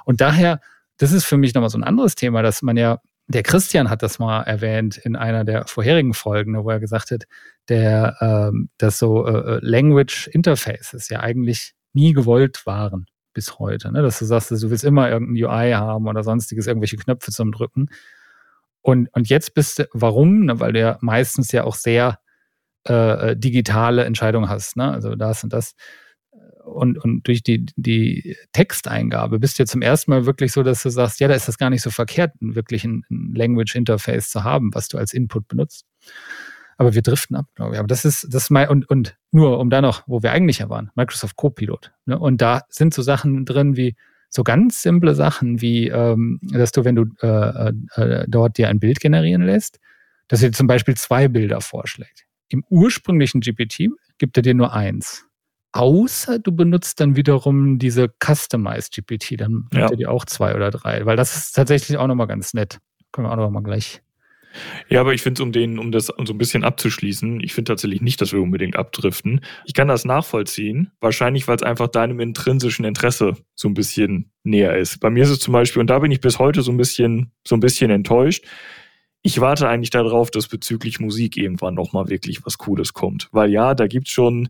[0.04, 0.60] Und daher,
[0.96, 4.02] das ist für mich nochmal so ein anderes Thema, dass man ja der Christian hat
[4.02, 7.26] das mal erwähnt in einer der vorherigen Folgen, wo er gesagt hat,
[7.68, 13.92] der, ähm, dass so äh, äh Language Interfaces ja eigentlich nie gewollt waren bis heute.
[13.92, 14.02] Ne?
[14.02, 17.86] Dass du sagst, du willst immer irgendein UI haben oder sonstiges, irgendwelche Knöpfe zum Drücken.
[18.80, 20.46] Und, und jetzt bist du, warum?
[20.46, 20.58] Ne?
[20.58, 22.18] Weil du ja meistens ja auch sehr
[22.88, 24.76] äh, äh digitale Entscheidungen hast.
[24.76, 24.90] Ne?
[24.90, 25.74] Also das und das
[26.64, 30.82] und, und durch die, die Texteingabe bist du ja zum ersten Mal wirklich so, dass
[30.82, 34.30] du sagst, ja, da ist das gar nicht so verkehrt, wirklich ein, ein Language Interface
[34.30, 35.84] zu haben, was du als Input benutzt.
[36.78, 37.78] Aber wir driften ab, glaube ich.
[37.78, 40.58] Aber das ist, das ist mein, und, und nur um da noch, wo wir eigentlich
[40.58, 41.92] ja waren, Microsoft Copilot.
[42.06, 42.18] Ne?
[42.18, 43.96] Und da sind so Sachen drin wie,
[44.34, 48.68] so ganz simple Sachen wie, ähm, dass du, wenn du äh, äh, äh dort dir
[48.68, 49.78] ein Bild generieren lässt,
[50.28, 52.24] dass er zum Beispiel zwei Bilder vorschlägt.
[52.48, 55.26] Im ursprünglichen GPT gibt er dir nur eins.
[55.72, 59.88] Außer du benutzt dann wiederum diese Customized GPT, dann gibt ja.
[59.88, 62.78] er dir auch zwei oder drei, weil das ist tatsächlich auch nochmal ganz nett.
[63.11, 64.02] Können wir auch nochmal gleich
[64.88, 68.02] ja, aber ich finde, um den, um das so ein bisschen abzuschließen, ich finde tatsächlich
[68.02, 69.40] nicht, dass wir unbedingt abdriften.
[69.64, 74.76] Ich kann das nachvollziehen, wahrscheinlich, weil es einfach deinem intrinsischen Interesse so ein bisschen näher
[74.76, 75.00] ist.
[75.00, 77.33] Bei mir ist es zum Beispiel, und da bin ich bis heute so ein bisschen,
[77.46, 78.44] so ein bisschen enttäuscht.
[79.22, 83.28] Ich warte eigentlich darauf, dass bezüglich Musik irgendwann nochmal wirklich was Cooles kommt.
[83.32, 84.48] Weil ja, da gibt's schon,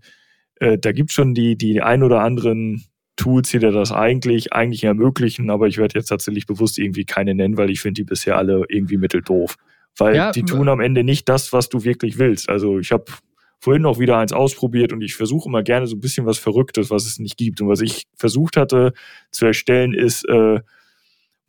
[0.56, 2.84] äh, da gibt's schon die, die ein oder anderen
[3.16, 7.34] Tools, die dir das eigentlich, eigentlich ermöglichen, aber ich werde jetzt tatsächlich bewusst irgendwie keine
[7.34, 9.56] nennen, weil ich finde die bisher alle irgendwie mitteldoof
[9.96, 12.48] weil ja, die tun am Ende nicht das, was du wirklich willst.
[12.48, 13.04] Also ich habe
[13.58, 16.90] vorhin noch wieder eins ausprobiert und ich versuche immer gerne so ein bisschen was Verrücktes,
[16.90, 17.60] was es nicht gibt.
[17.60, 18.92] Und was ich versucht hatte
[19.30, 20.60] zu erstellen, ist äh,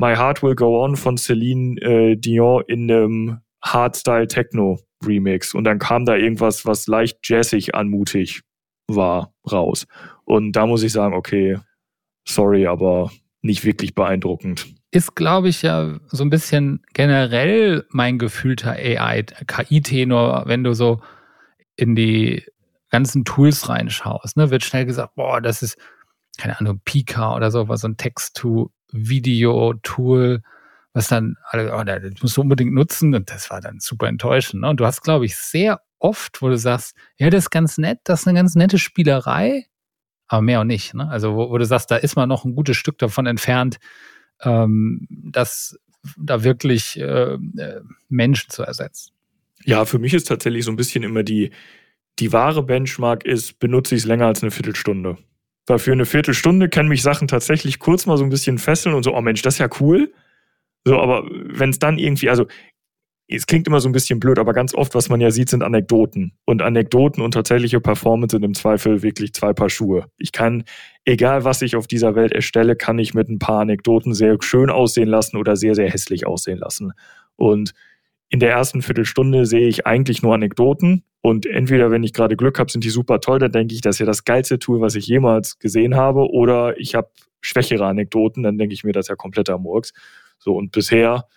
[0.04, 5.54] My Heart Will Go On von Celine äh, Dion in einem Hardstyle Techno Remix.
[5.54, 8.42] Und dann kam da irgendwas, was leicht jazzig anmutig
[8.90, 9.88] war, raus.
[10.26, 11.58] Und da muss ich sagen, okay,
[12.28, 13.12] sorry, aber
[13.42, 20.44] nicht wirklich beeindruckend ist, glaube ich, ja so ein bisschen generell mein gefühlter AI, KI-Tenor,
[20.46, 21.02] wenn du so
[21.76, 22.46] in die
[22.92, 25.78] ganzen Tools reinschaust, ne, wird schnell gesagt, boah, das ist,
[26.38, 27.98] keine Ahnung, Pika oder so, was so ein
[28.94, 30.42] Text-to-Video-Tool,
[30.94, 34.62] was dann, oh, das musst du unbedingt nutzen und das war dann super enttäuschend.
[34.62, 34.70] Ne?
[34.70, 38.00] Und du hast, glaube ich, sehr oft, wo du sagst, ja, das ist ganz nett,
[38.04, 39.66] das ist eine ganz nette Spielerei,
[40.28, 40.94] aber mehr auch nicht.
[40.94, 41.08] Ne?
[41.10, 43.78] Also wo, wo du sagst, da ist man noch ein gutes Stück davon entfernt,
[44.42, 45.78] ähm, das
[46.18, 49.14] da wirklich äh, äh, Menschen zu ersetzen.
[49.64, 51.52] Ja, für mich ist tatsächlich so ein bisschen immer die,
[52.20, 55.18] die wahre Benchmark ist, benutze ich es länger als eine Viertelstunde.
[55.68, 59.04] Weil für eine Viertelstunde können mich Sachen tatsächlich kurz mal so ein bisschen fesseln und
[59.04, 60.14] so, oh Mensch, das ist ja cool.
[60.86, 62.48] So, aber wenn es dann irgendwie, also
[63.28, 65.64] es klingt immer so ein bisschen blöd, aber ganz oft, was man ja sieht, sind
[65.64, 66.34] Anekdoten.
[66.46, 70.06] Und Anekdoten und tatsächliche Performance sind im Zweifel wirklich zwei Paar Schuhe.
[70.18, 70.66] Ich kann,
[71.06, 74.70] egal was ich auf dieser Welt erstelle, kann ich mit ein paar Anekdoten sehr schön
[74.70, 76.92] aussehen lassen oder sehr, sehr hässlich aussehen lassen.
[77.36, 77.74] Und
[78.30, 81.04] in der ersten Viertelstunde sehe ich eigentlich nur Anekdoten.
[81.26, 83.96] Und entweder, wenn ich gerade Glück habe, sind die super toll, dann denke ich, das
[83.96, 86.30] ist ja das geilste Tool, was ich jemals gesehen habe.
[86.30, 87.10] Oder ich habe
[87.40, 89.94] schwächere Anekdoten, dann denke ich mir, das ist ja kompletter Murks.
[90.38, 91.30] So, und bisher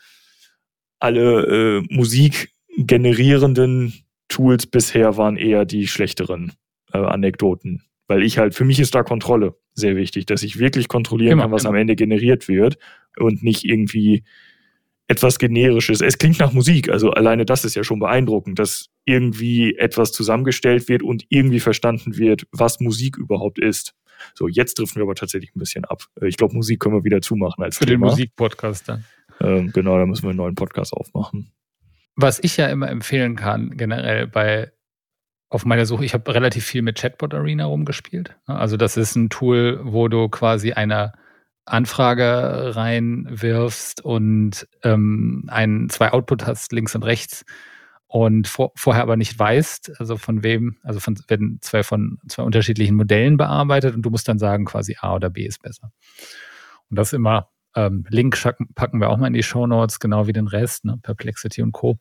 [0.99, 3.95] alle äh, Musik generierenden
[4.27, 6.53] Tools bisher waren eher die schlechteren
[6.93, 7.85] äh, Anekdoten.
[8.09, 11.43] Weil ich halt, für mich ist da Kontrolle sehr wichtig, dass ich wirklich kontrollieren immer,
[11.43, 11.71] kann, was immer.
[11.71, 12.77] am Ende generiert wird
[13.21, 14.25] und nicht irgendwie
[15.07, 16.01] etwas Generisches.
[16.01, 20.89] Es klingt nach Musik, also alleine das ist ja schon beeindruckend, dass irgendwie etwas zusammengestellt
[20.89, 23.95] wird und irgendwie verstanden wird, was Musik überhaupt ist.
[24.35, 26.03] So, jetzt driften wir aber tatsächlich ein bisschen ab.
[26.21, 28.07] Äh, ich glaube, Musik können wir wieder zumachen als Für Thema.
[28.07, 29.05] den Musikpodcast dann.
[29.41, 31.53] Ähm, genau, da müssen wir einen neuen Podcast aufmachen.
[32.17, 34.73] Was ich ja immer empfehlen kann, generell bei
[35.49, 38.37] auf meiner Suche, ich habe relativ viel mit Chatbot Arena rumgespielt.
[38.47, 41.13] Also das ist ein Tool, wo du quasi eine
[41.67, 47.45] Anfrage reinwirfst und ähm, ein, zwei Output hast, links und rechts,
[48.07, 52.43] und vor, vorher aber nicht weißt, also von wem, also von, werden zwei von zwei
[52.45, 55.91] unterschiedlichen Modellen bearbeitet und du musst dann sagen, quasi A oder B ist besser.
[56.89, 58.41] Und das immer ähm, Link
[58.75, 60.99] packen wir auch mal in die Show Notes, genau wie den Rest, ne?
[61.03, 61.99] Perplexity und Co.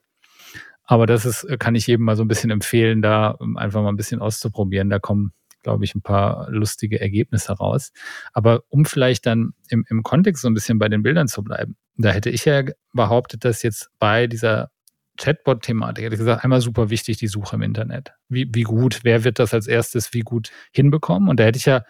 [0.84, 3.98] Aber das ist, kann ich jedem mal so ein bisschen empfehlen, da einfach mal ein
[3.98, 4.89] bisschen auszuprobieren.
[4.89, 7.91] Da kommen, glaube ich, ein paar lustige Ergebnisse raus.
[8.34, 11.76] Aber um vielleicht dann im, im Kontext so ein bisschen bei den Bildern zu bleiben,
[11.98, 12.63] da hätte ich ja
[12.94, 14.70] behauptet, dass jetzt bei dieser
[15.17, 18.13] Chatbot-Thematik, hätte ich gesagt, einmal super wichtig, die Suche im Internet.
[18.30, 21.30] Wie, wie gut, wer wird das als erstes wie gut hinbekommen?
[21.30, 21.84] Und da hätte ich ja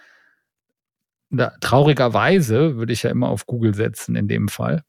[1.29, 4.83] da, traurigerweise würde ich ja immer auf Google setzen in dem Fall.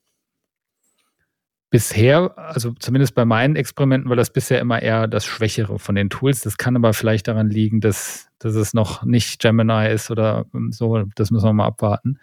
[1.70, 6.10] Bisher, also zumindest bei meinen Experimenten, war das bisher immer eher das Schwächere von den
[6.10, 6.40] Tools.
[6.40, 11.04] Das kann aber vielleicht daran liegen, dass, dass es noch nicht Gemini ist oder so.
[11.16, 12.20] Das müssen wir mal abwarten.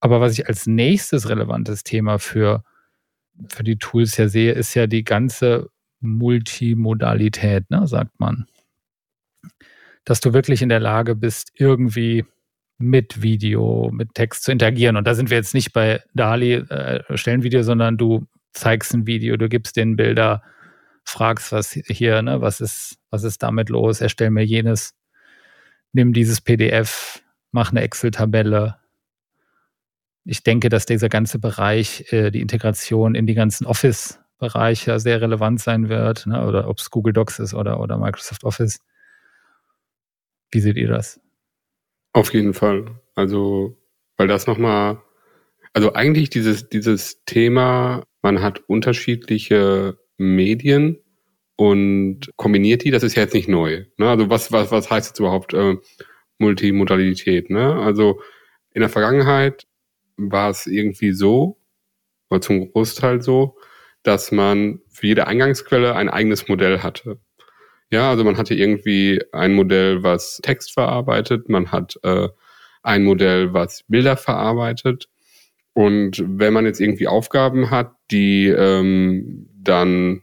[0.00, 2.64] Aber was ich als nächstes relevantes Thema für,
[3.48, 8.46] für die Tools ja sehe, ist ja die ganze Multimodalität, ne, sagt man.
[10.04, 12.24] Dass du wirklich in der Lage bist, irgendwie
[12.78, 14.96] mit Video, mit Text zu interagieren.
[14.96, 19.06] Und da sind wir jetzt nicht bei Dali, äh, stellen Video, sondern du zeigst ein
[19.06, 20.42] Video, du gibst den Bilder,
[21.04, 24.94] fragst, was hier, ne, was ist, was ist damit los, erstell mir jenes,
[25.92, 28.76] nimm dieses PDF, mach eine Excel-Tabelle.
[30.26, 34.98] Ich denke, dass dieser ganze Bereich, äh, die Integration in die ganzen Office Bereich ja
[34.98, 36.46] sehr relevant sein wird, ne?
[36.46, 38.80] oder ob es Google Docs ist oder, oder Microsoft Office.
[40.50, 41.20] Wie seht ihr das?
[42.12, 43.00] Auf jeden Fall.
[43.14, 43.78] Also,
[44.16, 45.00] weil das nochmal,
[45.72, 50.98] also eigentlich dieses, dieses Thema, man hat unterschiedliche Medien
[51.56, 53.86] und kombiniert die, das ist ja jetzt nicht neu.
[53.96, 54.08] Ne?
[54.08, 55.76] Also was, was, was heißt jetzt überhaupt äh,
[56.38, 57.48] Multimodalität?
[57.48, 57.74] Ne?
[57.74, 58.20] Also
[58.72, 59.66] in der Vergangenheit
[60.16, 61.58] war es irgendwie so,
[62.30, 63.56] oder zum Großteil so,
[64.02, 67.18] dass man für jede Eingangsquelle ein eigenes Modell hatte.
[67.90, 72.28] Ja, also man hatte irgendwie ein Modell, was Text verarbeitet, man hat äh,
[72.82, 75.08] ein Modell, was Bilder verarbeitet.
[75.72, 80.22] Und wenn man jetzt irgendwie Aufgaben hat, die ähm, dann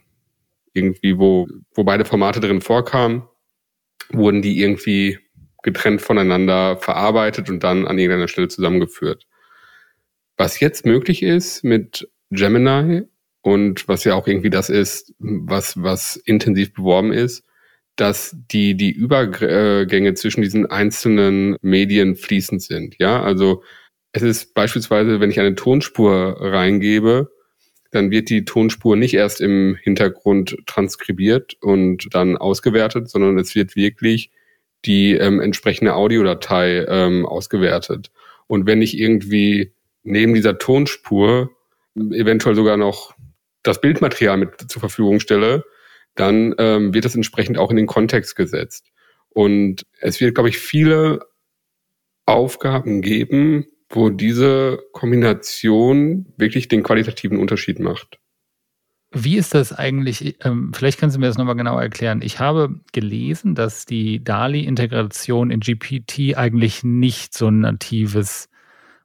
[0.74, 3.24] irgendwie, wo, wo beide Formate drin vorkamen,
[4.12, 5.20] wurden die irgendwie
[5.62, 9.26] getrennt voneinander verarbeitet und dann an irgendeiner Stelle zusammengeführt.
[10.38, 13.04] Was jetzt möglich ist mit Gemini
[13.42, 17.44] und was ja auch irgendwie das ist, was, was intensiv beworben ist,
[17.96, 22.96] dass die, die Übergänge zwischen diesen einzelnen Medien fließend sind.
[22.98, 23.64] Ja, also
[24.14, 27.32] es ist beispielsweise, wenn ich eine Tonspur reingebe,
[27.92, 33.76] dann wird die Tonspur nicht erst im Hintergrund transkribiert und dann ausgewertet, sondern es wird
[33.76, 34.32] wirklich
[34.86, 38.12] die ähm, entsprechende Audiodatei ähm, ausgewertet.
[38.48, 39.72] Und wenn ich irgendwie
[40.04, 41.49] neben dieser Tonspur
[41.95, 43.16] eventuell sogar noch
[43.64, 45.64] das Bildmaterial mit zur Verfügung stelle,
[46.16, 48.91] dann ähm, wird das entsprechend auch in den Kontext gesetzt.
[49.30, 51.26] Und es wird, glaube ich, viele
[52.26, 58.20] Aufgaben geben, wo diese Kombination wirklich den qualitativen Unterschied macht.
[59.12, 60.38] Wie ist das eigentlich?
[60.43, 62.22] Ähm, vielleicht kannst du mir das nochmal genau erklären.
[62.24, 68.49] Ich habe gelesen, dass die DALI-Integration in GPT eigentlich nicht so ein natives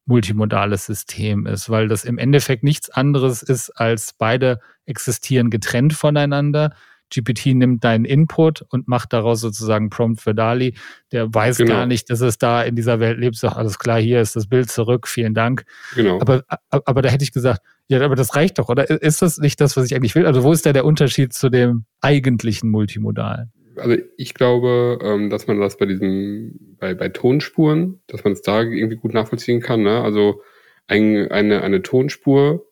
[0.09, 6.75] multimodales System ist, weil das im Endeffekt nichts anderes ist, als beide existieren getrennt voneinander.
[7.15, 10.75] GPT nimmt deinen Input und macht daraus sozusagen Prompt für DALI.
[11.13, 11.75] Der weiß genau.
[11.75, 13.37] gar nicht, dass es da in dieser Welt lebt.
[13.37, 15.65] Sagt, alles klar, hier ist das Bild zurück, vielen Dank.
[15.95, 16.21] Genau.
[16.21, 18.91] Aber, aber da hätte ich gesagt, ja, aber das reicht doch, oder?
[18.91, 20.27] Ist das nicht das, was ich eigentlich will?
[20.27, 23.53] Also wo ist da der Unterschied zu dem eigentlichen Multimodalen?
[23.81, 28.43] Also ich glaube, ähm, dass man das bei diesem, bei, bei Tonspuren, dass man es
[28.43, 29.83] da irgendwie gut nachvollziehen kann.
[29.83, 30.01] Ne?
[30.03, 30.43] Also
[30.87, 32.67] ein, eine, eine Tonspur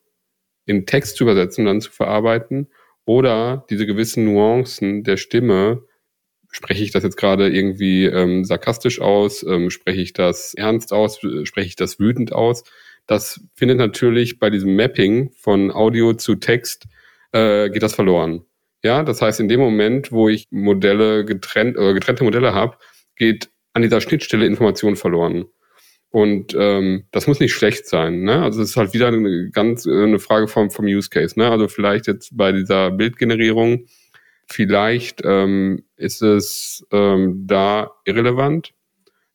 [0.65, 2.67] in Text zu übersetzen, dann zu verarbeiten
[3.05, 5.83] oder diese gewissen Nuancen der Stimme,
[6.51, 11.19] spreche ich das jetzt gerade irgendwie ähm, sarkastisch aus, ähm, spreche ich das ernst aus,
[11.43, 12.63] spreche ich das wütend aus.
[13.05, 16.87] Das findet natürlich bei diesem Mapping von Audio zu Text,
[17.31, 18.46] äh, geht das verloren.
[18.83, 22.77] Ja, das heißt, in dem Moment, wo ich Modelle getrennt, äh, getrennte Modelle habe,
[23.15, 25.45] geht an dieser Schnittstelle Information verloren.
[26.09, 28.21] Und ähm, das muss nicht schlecht sein.
[28.23, 28.41] Ne?
[28.41, 31.37] Also es ist halt wieder eine ganz äh, eine Frage vom, vom Use Case.
[31.37, 31.49] Ne?
[31.49, 33.85] Also vielleicht jetzt bei dieser Bildgenerierung,
[34.47, 38.73] vielleicht ähm, ist es ähm, da irrelevant.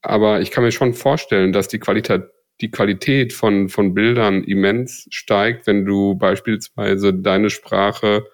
[0.01, 2.23] Aber ich kann mir schon vorstellen, dass die Qualität,
[2.61, 8.25] die Qualität von, von Bildern immens steigt, wenn du beispielsweise deine Sprache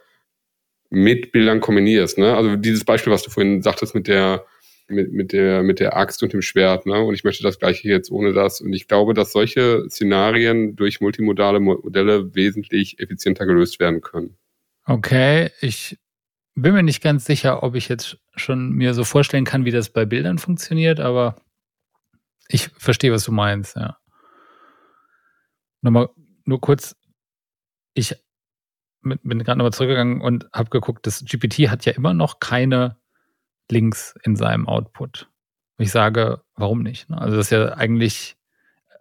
[0.91, 2.18] mit Bildern kombinierst.
[2.18, 2.34] Ne?
[2.36, 4.45] Also dieses Beispiel, was du vorhin sagtest mit der
[4.89, 6.86] mit, mit, der, mit der Axt und dem Schwert.
[6.86, 7.03] Ne?
[7.03, 8.61] Und ich möchte das gleiche jetzt ohne das.
[8.61, 14.36] Und ich glaube, dass solche Szenarien durch multimodale Modelle wesentlich effizienter gelöst werden können.
[14.86, 15.99] Okay, ich
[16.55, 19.91] bin mir nicht ganz sicher, ob ich jetzt schon mir so vorstellen kann, wie das
[19.91, 21.36] bei Bildern funktioniert, aber
[22.49, 23.99] ich verstehe, was du meinst, ja.
[25.82, 26.09] Nochmal,
[26.45, 26.97] nur kurz,
[27.95, 28.16] ich
[29.03, 32.96] bin gerade nochmal zurückgegangen und habe geguckt, das GPT hat ja immer noch keine
[33.70, 35.28] Links in seinem Output.
[35.78, 37.09] Ich sage, warum nicht?
[37.09, 37.20] Ne?
[37.20, 38.36] Also das ist ja eigentlich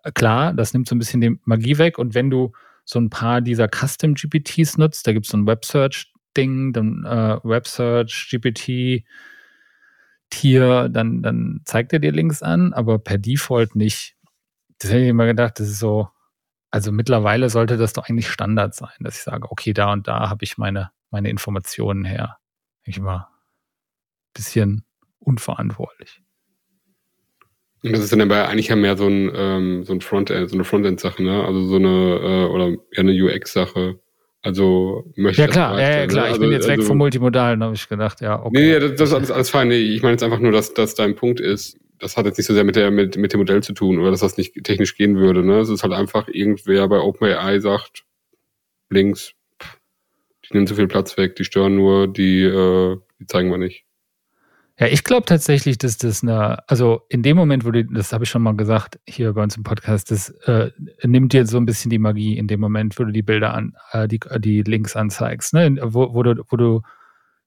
[0.04, 1.98] äh, klar, das nimmt so ein bisschen die Magie weg.
[1.98, 2.52] Und wenn du
[2.86, 6.72] so ein paar dieser Custom GPTs nutzt, da gibt es so ein Web Search Ding,
[6.74, 9.04] dann äh, Web Search GPT
[10.30, 14.16] Tier, dann, dann zeigt er dir Links an, aber per Default nicht.
[14.80, 16.10] Das hätte ich immer gedacht, das ist so,
[16.72, 20.30] also mittlerweile sollte das doch eigentlich Standard sein, dass ich sage, okay, da und da
[20.30, 22.38] habe ich meine, meine Informationen her.
[22.84, 23.30] Ich immer,
[24.34, 24.86] bisschen
[25.20, 26.22] unverantwortlich.
[27.84, 30.56] Und das ist dann aber eigentlich ja mehr so ein, ähm, so ein Frontend, so
[30.56, 31.44] eine Frontend-Sache, ne?
[31.44, 34.00] Also so eine, äh, oder ja eine UX-Sache.
[34.42, 36.24] Also möchte Ja klar, ja, ja, klar.
[36.24, 36.28] Ne?
[36.30, 38.58] Ich also, bin jetzt weg also, vom Multimodalen, habe ich gedacht, ja, okay.
[38.58, 39.68] Nee, nee das, das ist alles, alles fein.
[39.68, 42.48] Nee, ich meine jetzt einfach nur, dass, dass dein Punkt ist, das hat jetzt nicht
[42.48, 44.96] so sehr mit der, mit, mit dem Modell zu tun oder dass das nicht technisch
[44.96, 45.60] gehen würde, ne?
[45.60, 48.04] Es ist halt einfach irgendwer bei OpenAI sagt,
[48.90, 49.34] links,
[50.46, 53.86] die nehmen zu viel Platz weg, die stören nur, die, äh, die zeigen wir nicht.
[54.80, 58.26] Ja, ich glaube tatsächlich, dass das eine, also in dem Moment, wo du, das habe
[58.26, 60.70] ich schon mal gesagt hier bei uns im Podcast, das äh,
[61.04, 63.74] nimmt dir so ein bisschen die Magie in dem Moment, wo du die Bilder an,
[63.92, 65.78] äh, die, die Links anzeigst, ne?
[65.82, 66.82] wo, wo, du, wo du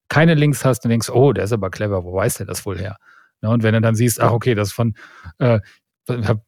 [0.08, 2.76] keine Links hast und denkst, oh, der ist aber clever, wo weiß der das wohl
[2.76, 2.96] her?
[3.42, 3.50] Ne?
[3.50, 4.94] Und wenn du dann siehst, ach okay, das ist von,
[5.38, 5.60] äh,
[6.08, 6.42] habe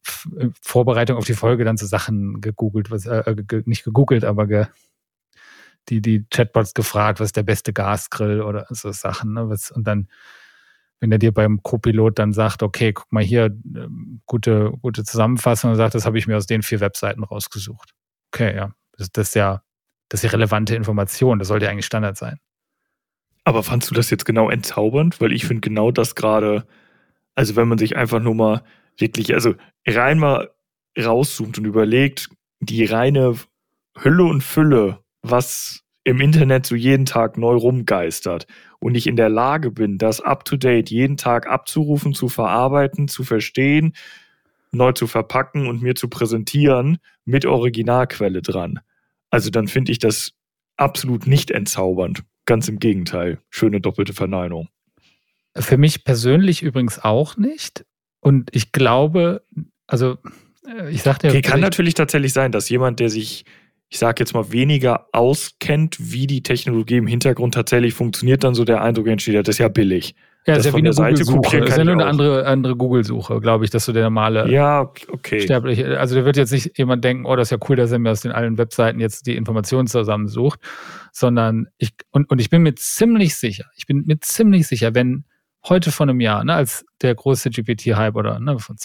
[0.61, 4.66] Vorbereitung auf die Folge dann zu Sachen gegoogelt, was, äh, äh nicht gegoogelt, aber ge,
[5.88, 9.49] die, die Chatbots gefragt, was ist der beste Gasgrill oder so Sachen, ne?
[9.49, 10.09] Was, und dann
[11.03, 15.72] wenn er dir beim Co-Pilot dann sagt, okay, guck mal hier, ähm, gute, gute Zusammenfassung
[15.72, 17.93] und sagt, das habe ich mir aus den vier Webseiten rausgesucht.
[18.32, 18.72] Okay, ja.
[18.97, 19.64] Das, das ist ja,
[20.09, 21.40] das ist ja relevante Information.
[21.40, 22.38] Das sollte ja eigentlich Standard sein.
[23.43, 25.20] Aber fandst du das jetzt genau entzaubernd?
[25.20, 26.68] Weil ich finde genau das gerade,
[27.35, 28.62] also wenn man sich einfach nur mal
[28.97, 29.55] wirklich, also
[29.87, 30.51] rein mal
[30.99, 32.28] rauszoomt und überlegt,
[32.61, 33.35] die reine
[33.97, 38.47] Hülle und Fülle, was im Internet so jeden Tag neu rumgeistert
[38.80, 43.95] und ich in der Lage bin, das up-to-date jeden Tag abzurufen, zu verarbeiten, zu verstehen,
[44.72, 48.80] neu zu verpacken und mir zu präsentieren mit Originalquelle dran.
[49.30, 50.33] Also dann finde ich das
[50.76, 52.24] absolut nicht entzaubernd.
[52.47, 53.39] Ganz im Gegenteil.
[53.51, 54.68] Schöne doppelte Verneinung.
[55.57, 57.84] Für mich persönlich übrigens auch nicht.
[58.20, 59.42] Und ich glaube,
[59.86, 60.18] also
[60.66, 61.32] äh, ich sagte ja.
[61.32, 63.44] Okay, kann natürlich tatsächlich sein, dass jemand, der sich
[63.92, 68.64] ich sage jetzt mal, weniger auskennt, wie die Technologie im Hintergrund tatsächlich funktioniert, dann so
[68.64, 70.14] der Eindruck entsteht, das ist ja billig.
[70.46, 71.61] Ja, das ist ja wie eine Google-Suche.
[71.61, 74.90] Das ist ja nur eine andere, andere Google-Suche, glaube ich, dass du der normale ja,
[75.09, 75.40] okay.
[75.40, 77.98] sterbliche, also da wird jetzt nicht jemand denken, oh, das ist ja cool, dass er
[77.98, 80.59] mir aus den allen Webseiten jetzt die Informationen zusammensucht,
[81.12, 85.24] sondern ich, und, und ich bin mir ziemlich sicher, ich bin mir ziemlich sicher, wenn
[85.68, 88.76] heute vor einem Jahr, ne, als der große GPT-Hype oder ne, von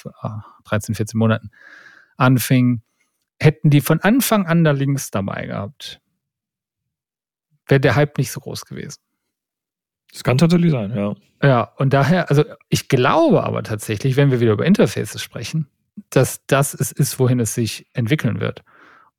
[0.66, 1.52] 13, 14 Monaten
[2.18, 2.82] anfing,
[3.40, 6.02] hätten die von Anfang an da links dabei gehabt,
[7.68, 9.00] wäre der Hype nicht so groß gewesen.
[10.12, 11.16] Das kann tatsächlich sein, ja.
[11.44, 15.68] Ja, und daher, also ich glaube aber tatsächlich, wenn wir wieder über Interfaces sprechen,
[16.10, 18.64] dass das es ist, wohin es sich entwickeln wird.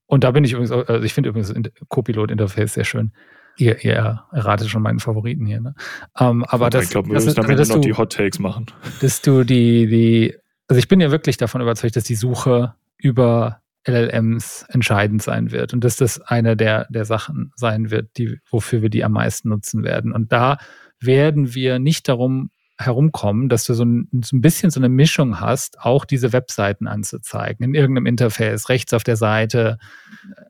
[0.06, 1.54] Und da bin ich übrigens, also ich finde übrigens
[1.88, 3.12] Copilot-Interface sehr schön.
[3.58, 5.74] Ihr, ihr erratet schon meinen Favoriten hier, ne?
[6.18, 8.66] Ähm, aber das, ich glaube, wir müssen am Ende noch die Hot Takes machen.
[9.00, 10.36] Dass du die, die,
[10.68, 15.72] also ich bin ja wirklich davon überzeugt, dass die Suche über LLMs entscheidend sein wird
[15.72, 19.48] und dass das eine der, der Sachen sein wird, die, wofür wir die am meisten
[19.48, 20.12] nutzen werden.
[20.12, 20.58] Und da
[21.00, 25.40] werden wir nicht darum herumkommen, dass du so ein, so ein bisschen so eine Mischung
[25.40, 29.78] hast, auch diese Webseiten anzuzeigen, in irgendeinem Interface, rechts auf der Seite,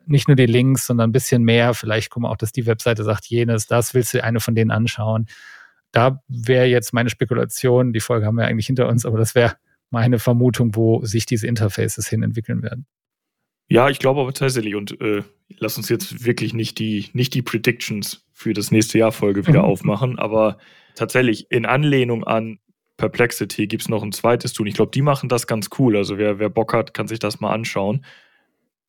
[0.06, 1.72] nicht nur die Links, sondern ein bisschen mehr.
[1.72, 4.70] Vielleicht gucken wir auch, dass die Webseite sagt, jenes, das willst du eine von denen
[4.70, 5.26] anschauen.
[5.90, 9.56] Da wäre jetzt meine Spekulation, die Folge haben wir eigentlich hinter uns, aber das wäre
[9.90, 12.86] meine Vermutung, wo sich diese Interfaces hin entwickeln werden.
[13.70, 15.22] Ja, ich glaube aber tatsächlich und äh,
[15.58, 19.60] lass uns jetzt wirklich nicht die, nicht die Predictions für das nächste Jahr Folge wieder
[19.60, 19.66] mhm.
[19.66, 20.58] aufmachen, aber
[20.98, 22.58] tatsächlich in Anlehnung an
[22.98, 24.68] Perplexity gibt es noch ein zweites Tool.
[24.68, 25.96] Ich glaube, die machen das ganz cool.
[25.96, 28.04] Also wer, wer Bock hat, kann sich das mal anschauen.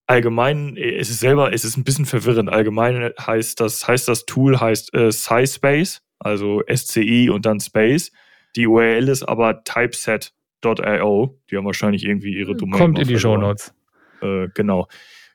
[0.07, 2.49] Allgemein, äh, es ist selber, es ist ein bisschen verwirrend.
[2.49, 8.12] Allgemein heißt das, heißt das Tool heißt äh, SciSpace, also SCI und dann Space.
[8.55, 11.39] Die URL ist aber typeset.io.
[11.49, 12.80] Die haben wahrscheinlich irgendwie ihre Domain.
[12.80, 13.74] Kommt in die Show Notes.
[14.22, 14.88] Äh, genau.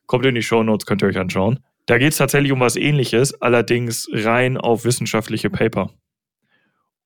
[0.06, 1.60] Kommt in die Show Notes, könnt ihr euch anschauen.
[1.86, 5.90] Da geht es tatsächlich um was ähnliches, allerdings rein auf wissenschaftliche Paper.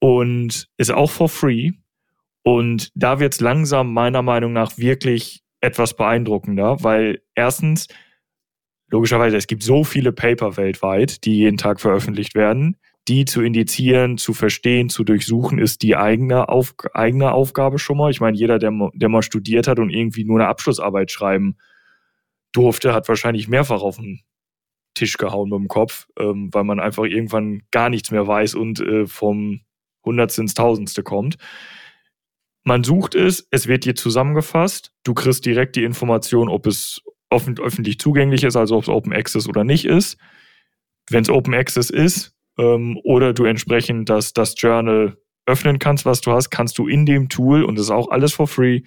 [0.01, 1.73] Und ist auch for free.
[2.43, 7.89] Und da wird es langsam meiner Meinung nach wirklich etwas beeindruckender, weil erstens,
[8.91, 12.77] logischerweise, es gibt so viele Paper weltweit, die jeden Tag veröffentlicht werden.
[13.09, 18.11] Die zu indizieren, zu verstehen, zu durchsuchen, ist die eigene, auf, eigene Aufgabe schon mal.
[18.11, 21.57] Ich meine, jeder, der, der mal studiert hat und irgendwie nur eine Abschlussarbeit schreiben
[22.53, 24.21] durfte, hat wahrscheinlich mehrfach auf den
[24.95, 28.81] Tisch gehauen mit dem Kopf, ähm, weil man einfach irgendwann gar nichts mehr weiß und
[28.81, 29.61] äh, vom
[30.05, 31.37] Hundertste ins Tausendste kommt.
[32.65, 37.59] Man sucht es, es wird dir zusammengefasst, du kriegst direkt die Information, ob es offen,
[37.59, 40.19] öffentlich zugänglich ist, also ob es Open Access oder nicht ist.
[41.11, 46.21] Wenn es Open Access ist ähm, oder du entsprechend das, das Journal öffnen kannst, was
[46.21, 48.83] du hast, kannst du in dem Tool, und das ist auch alles for free,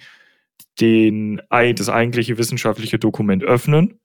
[0.80, 3.98] den, das eigentliche wissenschaftliche Dokument öffnen.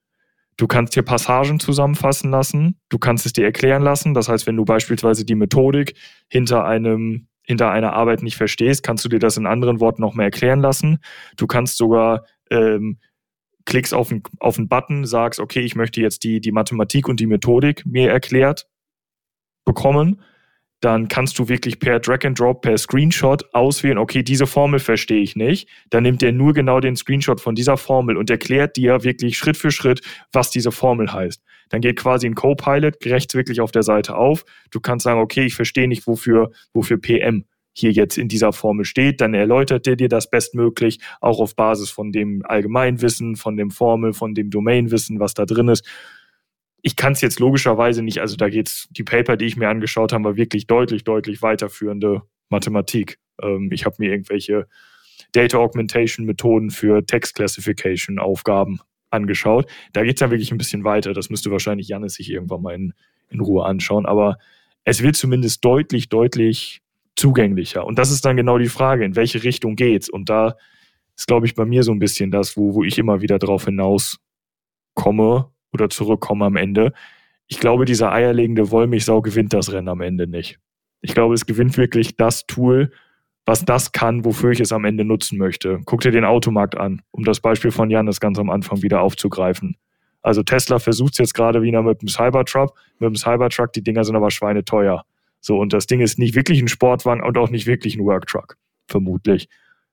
[0.58, 2.80] Du kannst hier Passagen zusammenfassen lassen.
[2.90, 4.14] Du kannst es dir erklären lassen.
[4.14, 5.94] Das heißt, wenn du beispielsweise die Methodik
[6.30, 10.16] hinter einem hinter einer Arbeit nicht verstehst, kannst du dir das in anderen Worten noch
[10.16, 11.00] mehr erklären lassen.
[11.38, 13.00] Du kannst sogar ähm,
[13.64, 17.22] klickst auf einen, auf einen Button, sagst, okay, ich möchte jetzt die, die Mathematik und
[17.22, 18.68] die Methodik mir erklärt
[19.64, 20.22] bekommen
[20.88, 25.20] dann kannst du wirklich per Drag and Drop, per Screenshot auswählen, okay, diese Formel verstehe
[25.20, 25.68] ich nicht.
[25.90, 29.58] Dann nimmt er nur genau den Screenshot von dieser Formel und erklärt dir wirklich Schritt
[29.58, 30.00] für Schritt,
[30.32, 31.44] was diese Formel heißt.
[31.68, 34.46] Dann geht quasi ein Copilot rechts wirklich auf der Seite auf.
[34.72, 38.86] Du kannst sagen, okay, ich verstehe nicht, wofür, wofür PM hier jetzt in dieser Formel
[38.86, 43.72] steht, dann erläutert der dir das bestmöglich, auch auf Basis von dem Allgemeinwissen, von dem
[43.72, 45.86] Formel, von dem Domainwissen, was da drin ist.
[46.88, 50.14] Ich kann es jetzt logischerweise nicht, also da geht's, die Paper, die ich mir angeschaut
[50.14, 53.20] habe, war wirklich deutlich, deutlich weiterführende Mathematik.
[53.42, 54.70] Ähm, ich habe mir irgendwelche
[55.34, 58.80] Data Augmentation Methoden für Text Classification Aufgaben
[59.10, 59.70] angeschaut.
[59.92, 61.12] Da geht's dann wirklich ein bisschen weiter.
[61.12, 62.94] Das müsste wahrscheinlich Janis sich irgendwann mal in,
[63.28, 64.06] in Ruhe anschauen.
[64.06, 64.38] Aber
[64.86, 66.80] es wird zumindest deutlich, deutlich
[67.18, 67.86] zugänglicher.
[67.86, 70.08] Und das ist dann genau die Frage, in welche Richtung geht's?
[70.08, 70.56] Und da
[71.18, 73.66] ist, glaube ich, bei mir so ein bisschen das, wo, wo ich immer wieder drauf
[73.66, 74.20] hinaus
[74.94, 76.94] komme oder zurückkomme am Ende.
[77.48, 80.60] Ich glaube, dieser eierlegende Wollmilchsau gewinnt das Rennen am Ende nicht.
[81.02, 82.92] Ich glaube, es gewinnt wirklich das Tool,
[83.46, 85.80] was das kann, wofür ich es am Ende nutzen möchte.
[85.86, 89.78] Guck dir den Automarkt an, um das Beispiel von Janis ganz am Anfang wieder aufzugreifen.
[90.22, 92.74] Also Tesla versucht es jetzt gerade wieder mit dem Cybertruck.
[93.00, 95.06] Mit dem Cybertruck, die Dinger sind aber schweineteuer.
[95.40, 98.58] So, und das Ding ist nicht wirklich ein Sportwagen und auch nicht wirklich ein Worktruck,
[98.88, 99.48] vermutlich.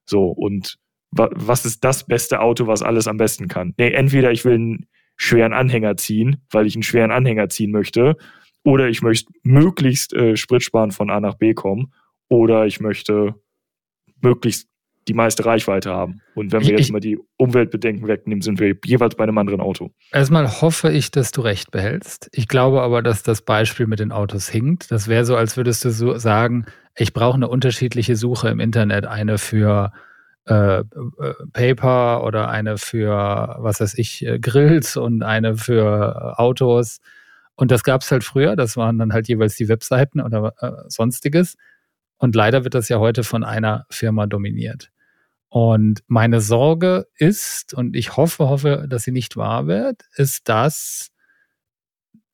[0.04, 0.78] So, und
[1.12, 3.74] wa was ist das beste Auto, was alles am besten kann?
[3.76, 4.86] Nee, entweder ich will einen
[5.16, 8.16] schweren Anhänger ziehen, weil ich einen schweren Anhänger ziehen möchte,
[8.62, 11.92] oder ich möchte möglichst äh, Spritsparen von A nach B kommen,
[12.28, 13.34] oder ich möchte
[14.22, 14.68] möglichst
[15.06, 16.20] die meiste Reichweite haben.
[16.34, 19.60] Und wenn wir jetzt ich, mal die Umweltbedenken wegnehmen, sind wir jeweils bei einem anderen
[19.60, 19.90] Auto.
[20.12, 22.30] Erstmal hoffe ich, dass du recht behältst.
[22.32, 24.90] Ich glaube aber, dass das Beispiel mit den Autos hinkt.
[24.90, 26.64] Das wäre so, als würdest du so sagen,
[26.96, 29.06] ich brauche eine unterschiedliche Suche im Internet.
[29.06, 29.92] Eine für
[30.46, 30.84] äh, äh,
[31.52, 37.00] Paper oder eine für, was weiß ich, äh, Grills und eine für Autos.
[37.54, 38.56] Und das gab es halt früher.
[38.56, 41.56] Das waren dann halt jeweils die Webseiten oder äh, sonstiges.
[42.18, 44.90] Und leider wird das ja heute von einer Firma dominiert.
[45.48, 51.10] Und meine Sorge ist, und ich hoffe, hoffe, dass sie nicht wahr wird, ist, dass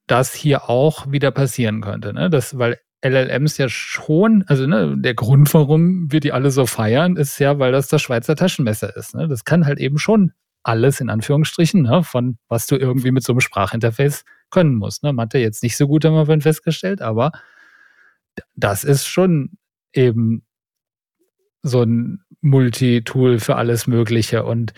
[0.06, 2.12] das hier auch wieder passieren könnte.
[2.12, 2.30] Ne?
[2.30, 7.16] Das, weil LLMs ja schon, also ne, der Grund, warum wir die alle so feiern,
[7.16, 9.14] ist ja, weil das das Schweizer Taschenmesser ist.
[9.14, 9.26] Ne?
[9.26, 10.32] Das kann halt eben schon
[10.62, 15.02] alles in Anführungsstrichen, ne, von was du irgendwie mit so einem Sprachinterface können musst.
[15.02, 15.12] Ne?
[15.12, 17.32] Mathe jetzt nicht so gut, haben wir festgestellt, aber
[18.54, 19.52] das ist schon
[19.92, 20.44] eben
[21.62, 24.44] so ein Multitool für alles Mögliche.
[24.44, 24.72] Und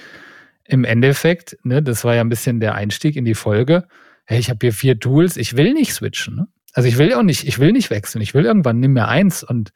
[0.64, 3.86] im Endeffekt, ne, das war ja ein bisschen der Einstieg in die Folge.
[4.24, 6.36] Hey, ich habe hier vier Tools, ich will nicht switchen.
[6.36, 6.48] Ne?
[6.72, 8.22] Also ich will auch nicht, ich will nicht wechseln.
[8.22, 9.72] Ich will irgendwann nimm mir eins und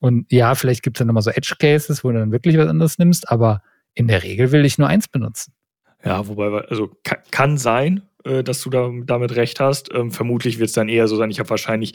[0.00, 2.68] und ja, vielleicht gibt es dann nochmal so Edge Cases, wo du dann wirklich was
[2.68, 3.62] anderes nimmst, aber
[3.94, 5.54] in der Regel will ich nur eins benutzen.
[6.04, 6.90] Ja, wobei, also
[7.30, 9.94] kann, sein, äh, dass du da, damit recht hast.
[9.94, 11.94] Ähm, vermutlich wird es dann eher so sein, ich habe wahrscheinlich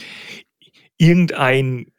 [0.98, 1.92] irgendein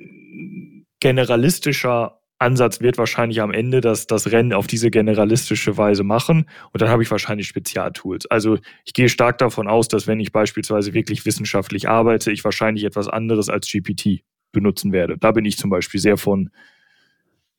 [0.99, 6.81] generalistischer Ansatz wird wahrscheinlich am Ende das, das Rennen auf diese generalistische Weise machen und
[6.81, 8.27] dann habe ich wahrscheinlich Spezialtools.
[8.27, 12.85] Also ich gehe stark davon aus, dass wenn ich beispielsweise wirklich wissenschaftlich arbeite, ich wahrscheinlich
[12.85, 14.23] etwas anderes als GPT
[14.53, 15.17] benutzen werde.
[15.19, 16.51] Da bin ich zum Beispiel sehr von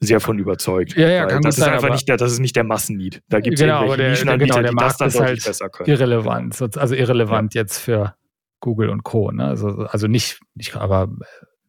[0.04, 0.96] sehr von überzeugt.
[0.96, 3.22] Ja, ja, kann das ist sein, einfach nicht der, das ist nicht der Massenlied.
[3.30, 5.70] Da gibt es genau, irgendwelche der, genau, der die Markt das dann ist halt besser
[5.70, 5.90] können.
[5.90, 7.62] Irrelevant, also irrelevant ja.
[7.62, 8.16] jetzt für
[8.62, 9.30] Google und Co.
[9.32, 9.46] Ne?
[9.46, 11.10] Also, also nicht, nicht, aber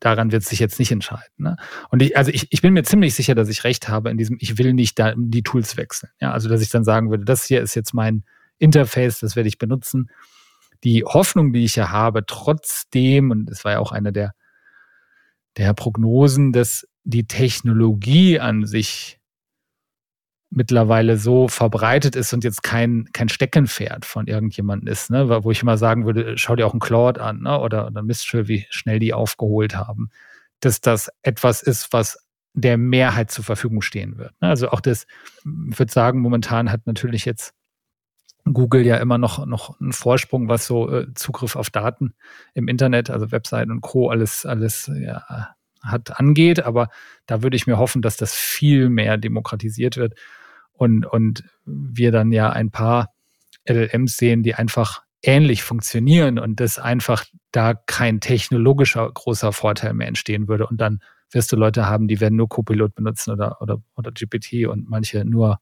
[0.03, 1.32] daran wird es sich jetzt nicht entscheiden.
[1.36, 1.57] Ne?
[1.90, 4.36] Und ich, also ich, ich bin mir ziemlich sicher, dass ich recht habe in diesem,
[4.40, 6.11] ich will nicht da die Tools wechseln.
[6.20, 8.24] Ja, also dass ich dann sagen würde, das hier ist jetzt mein
[8.59, 10.11] Interface, das werde ich benutzen.
[10.82, 14.32] Die Hoffnung, die ich ja habe, trotzdem, und das war ja auch eine der,
[15.57, 19.20] der Prognosen, dass die Technologie an sich
[20.55, 25.42] mittlerweile so verbreitet ist und jetzt kein, kein Steckenpferd von irgendjemandem ist, ne?
[25.42, 27.59] wo ich immer sagen würde, schau dir auch einen Claude an ne?
[27.59, 30.11] oder, oder Mistral, wie schnell die aufgeholt haben,
[30.61, 32.18] dass das etwas ist, was
[32.53, 34.32] der Mehrheit zur Verfügung stehen wird.
[34.42, 34.48] Ne?
[34.48, 35.07] Also auch das,
[35.38, 37.55] ich würde sagen, momentan hat natürlich jetzt
[38.44, 42.12] Google ja immer noch, noch einen Vorsprung, was so äh, Zugriff auf Daten
[42.53, 44.11] im Internet, also Webseiten und Co.
[44.11, 46.62] alles, alles ja, hat, angeht.
[46.64, 46.90] Aber
[47.24, 50.14] da würde ich mir hoffen, dass das viel mehr demokratisiert wird
[50.73, 53.12] und, und wir dann ja ein paar
[53.68, 60.09] LLMs sehen, die einfach ähnlich funktionieren und dass einfach da kein technologischer großer Vorteil mehr
[60.09, 60.66] entstehen würde.
[60.66, 61.01] Und dann
[61.31, 65.25] wirst du Leute haben, die werden nur Copilot benutzen oder, oder, oder GPT und manche
[65.25, 65.61] nur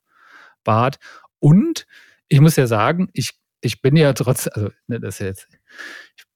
[0.64, 0.98] BART.
[1.38, 1.86] Und
[2.28, 5.48] ich muss ja sagen, ich, ich bin ja trotz, also ne, das ist jetzt,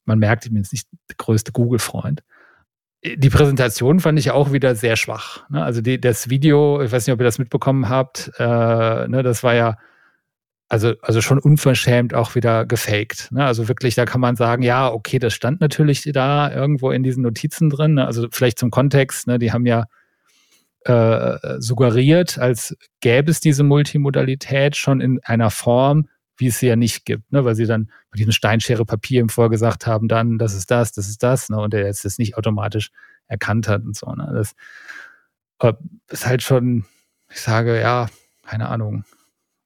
[0.04, 2.22] man merkt, ich bin jetzt nicht der größte Google-Freund,
[3.04, 5.48] die Präsentation fand ich auch wieder sehr schwach.
[5.50, 5.62] Ne?
[5.62, 8.42] Also die, das Video, ich weiß nicht, ob ihr das mitbekommen habt, äh,
[9.08, 9.76] ne, das war ja
[10.68, 13.30] also, also schon unverschämt auch wieder gefaked.
[13.30, 13.44] Ne?
[13.44, 17.22] Also wirklich, da kann man sagen, ja, okay, das stand natürlich da irgendwo in diesen
[17.22, 17.94] Notizen drin.
[17.94, 18.06] Ne?
[18.06, 19.38] Also vielleicht zum Kontext, ne?
[19.38, 19.84] die haben ja
[20.86, 26.76] äh, suggeriert, als gäbe es diese Multimodalität schon in einer Form, wie es sie ja
[26.76, 27.44] nicht gibt, ne?
[27.44, 31.08] weil sie dann bei diesem Steinschere Papier im Vorgesagt haben, dann, das ist das, das
[31.08, 31.60] ist das, ne?
[31.60, 32.90] und er jetzt ist nicht automatisch
[33.26, 34.10] erkannt hat und so.
[34.12, 34.30] Ne?
[34.32, 34.54] Das
[36.10, 36.84] ist halt schon,
[37.30, 38.08] ich sage, ja,
[38.42, 39.04] keine Ahnung,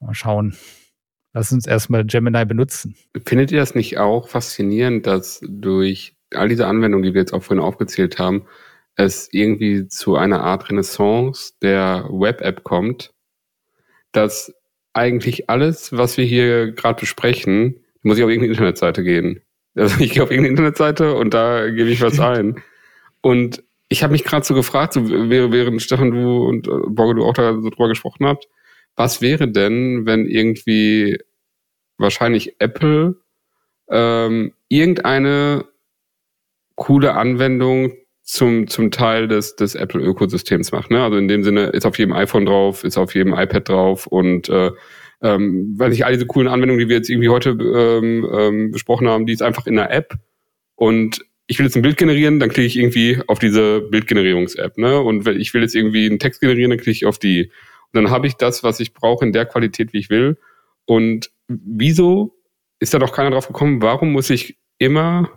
[0.01, 0.57] mal schauen.
[1.33, 2.97] Lass uns erstmal Gemini benutzen.
[3.27, 7.43] Findet ihr das nicht auch faszinierend, dass durch all diese Anwendungen, die wir jetzt auch
[7.43, 8.47] vorhin aufgezählt haben,
[8.97, 13.15] es irgendwie zu einer Art Renaissance der Web-App kommt,
[14.13, 14.53] dass
[14.99, 19.41] eigentlich alles, was wir hier gerade besprechen, muss ich auf irgendeine Internetseite gehen.
[19.77, 22.63] Also ich gehe auf irgendeine Internetseite und da gebe ich was ein.
[23.21, 27.25] Und ich habe mich gerade so gefragt, so während Stefan, du und äh, Borge, du
[27.25, 28.49] auch da so drüber gesprochen habt,
[28.97, 31.19] was wäre denn, wenn irgendwie
[31.97, 33.17] wahrscheinlich Apple
[33.89, 35.65] ähm, irgendeine
[36.75, 37.93] coole Anwendung
[38.29, 40.91] zum, zum Teil des, des Apple-Ökosystems macht.
[40.91, 41.03] Ne?
[41.03, 44.51] Also in dem Sinne ist auf jedem iPhone drauf, ist auf jedem iPad drauf und
[44.51, 44.71] äh,
[45.23, 49.09] ähm, weil sich all diese coolen Anwendungen, die wir jetzt irgendwie heute ähm, ähm, besprochen
[49.09, 50.15] haben, die ist einfach in der App
[50.75, 54.77] und ich will jetzt ein Bild generieren, dann klicke ich irgendwie auf diese Bildgenerierungs-App.
[54.77, 55.01] Ne?
[55.01, 57.45] Und wenn ich will jetzt irgendwie einen Text generieren, dann klicke ich auf die.
[57.45, 60.37] Und dann habe ich das, was ich brauche, in der Qualität, wie ich will.
[60.85, 62.37] Und wieso
[62.79, 65.31] ist da doch keiner drauf gekommen, warum muss ich immer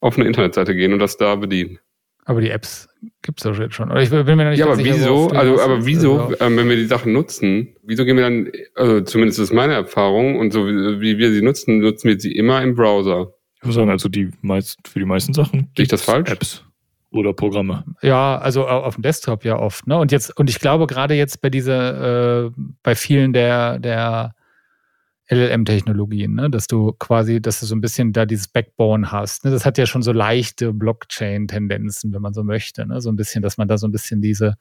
[0.00, 1.78] auf eine Internetseite gehen und das da bedienen?
[2.24, 2.88] Aber die Apps
[3.22, 3.90] gibt es doch jetzt schon.
[3.90, 6.68] Oder ich bin mir nicht ja, aber sicher, wieso, also, aber wieso, also, ähm, wenn
[6.68, 10.66] wir die Sachen nutzen, wieso gehen wir dann, also zumindest ist meine Erfahrung und so
[10.66, 13.34] wie, wie wir sie nutzen, nutzen wir sie immer im Browser.
[13.56, 16.30] Ich würde sagen, also die meist, für die meisten Sachen ich das falsch?
[16.30, 16.64] Apps
[17.10, 17.84] oder Programme.
[18.02, 19.86] Ja, also auf dem Desktop ja oft.
[19.86, 19.96] Ne?
[19.96, 22.50] Und jetzt, und ich glaube gerade jetzt bei dieser, äh,
[22.82, 24.34] bei vielen der, der
[25.28, 26.50] LLM-Technologien, ne?
[26.50, 29.44] dass du quasi, dass du so ein bisschen da dieses Backbone hast.
[29.44, 29.50] Ne?
[29.50, 32.86] Das hat ja schon so leichte Blockchain-Tendenzen, wenn man so möchte.
[32.86, 33.00] Ne?
[33.00, 34.56] So ein bisschen, dass man da so ein bisschen diese,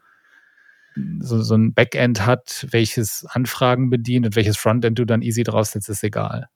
[1.20, 5.90] so, so ein Backend hat, welches Anfragen bedient und welches Frontend du dann easy draufsetzt,
[5.90, 6.48] ist egal.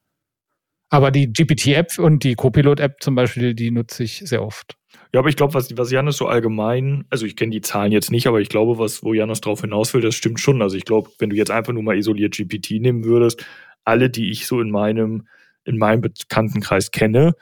[0.90, 4.78] Aber die GPT-App und die Copilot-App zum Beispiel, die nutze ich sehr oft.
[5.14, 8.12] Ja, aber ich glaube, was, was Janis so allgemein, also ich kenne die Zahlen jetzt
[8.12, 10.62] nicht, aber ich glaube, was, wo Janis drauf hinaus will, das stimmt schon.
[10.62, 13.46] Also ich glaube, wenn du jetzt einfach nur mal isoliert GPT nehmen würdest,
[13.88, 15.28] alle, die ich so in meinem,
[15.66, 17.34] in meinem Bekanntenkreis kenne,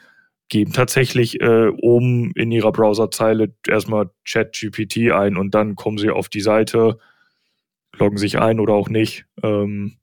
[0.50, 6.30] geben tatsächlich äh, oben in ihrer Browserzeile erstmal Chat-GPT ein und dann kommen sie auf
[6.30, 6.98] die Seite,
[7.98, 9.98] loggen sich ein oder auch nicht ähm,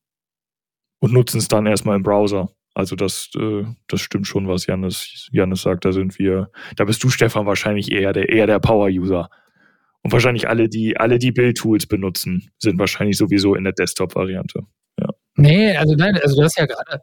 [0.98, 2.50] und nutzen es dann erstmal im Browser.
[2.74, 5.84] Also das, äh, das stimmt schon, was Janis, Janis sagt.
[5.84, 9.28] Da sind wir, da bist du, Stefan, wahrscheinlich eher der, eher der Power-User.
[10.02, 14.66] Und wahrscheinlich alle, die, alle, die Build-Tools benutzen, sind wahrscheinlich sowieso in der Desktop-Variante.
[15.34, 17.02] Nee, also nein, also du hast ja gerade,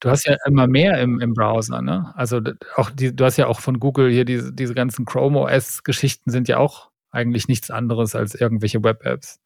[0.00, 2.12] du hast ja immer mehr im, im Browser, ne?
[2.16, 2.40] Also
[2.76, 6.48] auch die, du hast ja auch von Google hier diese, diese ganzen Chrome OS-Geschichten sind
[6.48, 9.40] ja auch eigentlich nichts anderes als irgendwelche Web-Apps.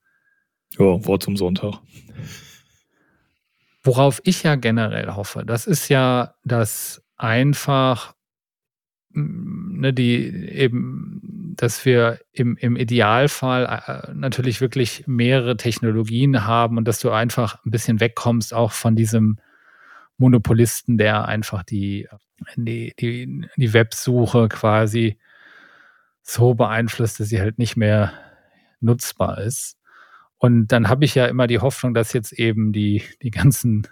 [0.78, 1.74] Ja, Wort zum Sonntag.
[3.82, 8.14] Worauf ich ja generell hoffe, das ist ja, dass einfach
[9.12, 11.19] ne, die eben,
[11.60, 17.62] dass wir im, im Idealfall äh, natürlich wirklich mehrere Technologien haben und dass du einfach
[17.66, 19.38] ein bisschen wegkommst auch von diesem
[20.16, 22.08] Monopolisten, der einfach die,
[22.56, 25.18] die, die, die Websuche quasi
[26.22, 28.12] so beeinflusst, dass sie halt nicht mehr
[28.80, 29.76] nutzbar ist.
[30.38, 33.86] Und dann habe ich ja immer die Hoffnung, dass jetzt eben die, die ganzen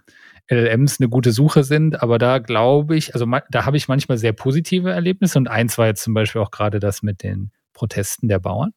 [0.50, 4.32] LLMs eine gute Suche sind, aber da glaube ich, also da habe ich manchmal sehr
[4.32, 8.40] positive Erlebnisse und eins war jetzt zum Beispiel auch gerade das mit den Protesten der
[8.40, 8.72] Bauern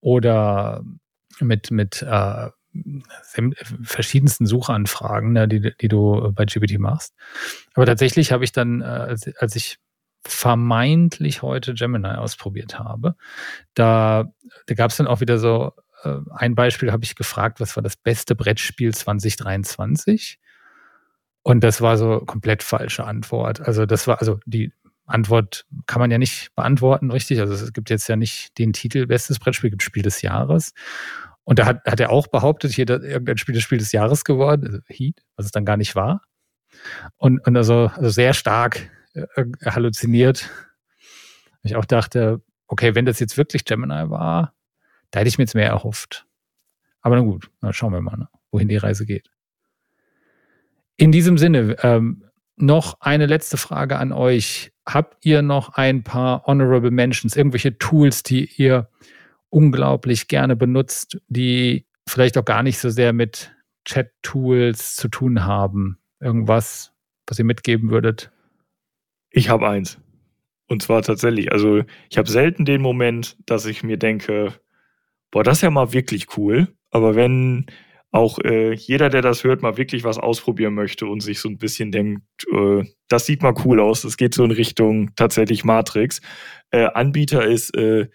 [0.00, 0.82] oder
[1.40, 2.50] mit, mit äh,
[3.82, 7.14] verschiedensten Suchanfragen, ne, die, die du bei GPT machst.
[7.74, 9.78] Aber tatsächlich habe ich dann, äh, als, als ich
[10.26, 13.14] vermeintlich heute Gemini ausprobiert habe,
[13.74, 14.24] da,
[14.66, 15.72] da gab es dann auch wieder so
[16.02, 20.40] äh, ein Beispiel habe ich gefragt, was war das beste Brettspiel 2023?
[21.42, 23.60] Und das war so komplett falsche Antwort.
[23.60, 24.72] Also das war, also die
[25.06, 27.40] Antwort kann man ja nicht beantworten, richtig?
[27.40, 30.72] Also es gibt jetzt ja nicht den Titel Bestes Brettspiel, gibt Spiel des Jahres.
[31.44, 34.66] Und da hat, hat er auch behauptet, hier irgendein Spiel des Spiel des Jahres geworden,
[34.66, 36.22] also Heat, was es dann gar nicht war.
[37.16, 40.48] Und, und also, also sehr stark äh, halluziniert.
[41.62, 44.54] Ich auch dachte, okay, wenn das jetzt wirklich Gemini war,
[45.10, 46.26] da hätte ich mir jetzt mehr erhofft.
[47.00, 49.30] Aber na gut, na schauen wir mal, ne, wohin die Reise geht.
[50.96, 52.24] In diesem Sinne, ähm,
[52.56, 54.72] noch eine letzte Frage an euch.
[54.86, 58.88] Habt ihr noch ein paar Honorable Mentions, irgendwelche Tools, die ihr
[59.48, 63.52] unglaublich gerne benutzt, die vielleicht auch gar nicht so sehr mit
[63.84, 65.98] Chat-Tools zu tun haben?
[66.20, 66.92] Irgendwas,
[67.26, 68.30] was ihr mitgeben würdet?
[69.30, 69.98] Ich habe eins.
[70.66, 74.54] Und zwar tatsächlich, also ich habe selten den Moment, dass ich mir denke,
[75.30, 76.68] boah, das ist ja mal wirklich cool.
[76.90, 77.66] Aber wenn
[78.14, 81.58] auch äh, jeder, der das hört, mal wirklich was ausprobieren möchte und sich so ein
[81.58, 86.20] bisschen denkt, äh, das sieht mal cool aus, das geht so in Richtung tatsächlich Matrix.
[86.70, 88.06] Äh, Anbieter ist, äh,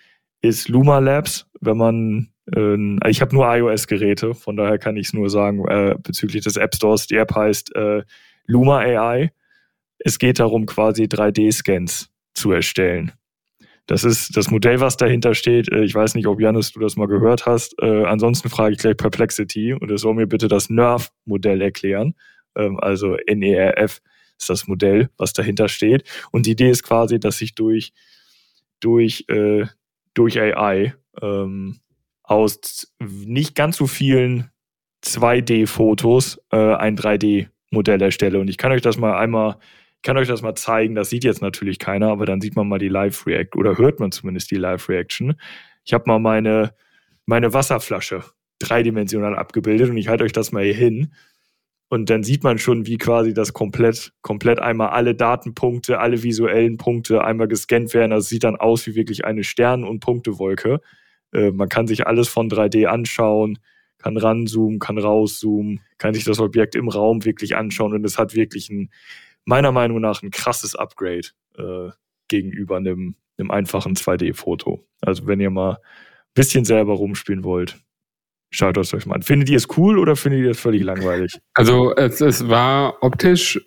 [0.41, 5.13] ist Luma Labs, wenn man äh, ich habe nur iOS-Geräte, von daher kann ich es
[5.13, 8.03] nur sagen, äh, bezüglich des App Stores, die App heißt äh,
[8.45, 9.31] Luma AI.
[9.99, 13.11] Es geht darum, quasi 3D-Scans zu erstellen.
[13.89, 15.71] Das ist das Modell, was dahinter steht.
[15.71, 17.73] Äh, ich weiß nicht, ob Janis, du das mal gehört hast.
[17.81, 22.13] Äh, ansonsten frage ich gleich Perplexity und es soll mir bitte das NERV-Modell erklären.
[22.55, 23.99] Ähm, also NERF
[24.37, 26.03] ist das Modell, was dahinter steht.
[26.31, 27.91] Und die Idee ist quasi, dass sich durch,
[28.79, 29.65] durch, äh,
[30.13, 31.79] durch AI ähm,
[32.21, 34.51] aus nicht ganz so vielen
[35.03, 38.39] 2D-Fotos äh, ein 3D-Modell erstelle.
[38.39, 39.57] Und ich kann euch das mal einmal
[39.99, 40.95] ich kann euch das mal zeigen.
[40.95, 44.13] Das sieht jetzt natürlich keiner, aber dann sieht man mal die Live-React oder hört man
[44.13, 45.35] zumindest die Live-Reaction.
[45.83, 46.73] Ich habe mal meine,
[47.25, 48.23] meine Wasserflasche
[48.59, 51.13] dreidimensional abgebildet und ich halte euch das mal hier hin.
[51.89, 56.77] Und dann sieht man schon, wie quasi das komplett, komplett einmal alle Datenpunkte, alle visuellen
[56.77, 58.11] Punkte einmal gescannt werden.
[58.11, 60.79] Das sieht dann aus wie wirklich eine Stern- und Punktewolke.
[61.33, 63.59] Äh, man kann sich alles von 3D anschauen,
[63.97, 68.33] kann ranzoomen, kann rauszoomen, kann sich das Objekt im Raum wirklich anschauen und es hat
[68.33, 68.91] wirklich ein
[69.49, 71.27] meiner Meinung nach ein krasses Upgrade
[71.57, 71.89] äh,
[72.27, 74.85] gegenüber einem, einem einfachen 2D-Foto.
[75.01, 75.77] Also wenn ihr mal ein
[76.35, 77.83] bisschen selber rumspielen wollt,
[78.51, 79.23] schaut es euch mal an.
[79.23, 81.39] Findet ihr es cool oder findet ihr es völlig langweilig?
[81.55, 83.59] Also es, es war optisch,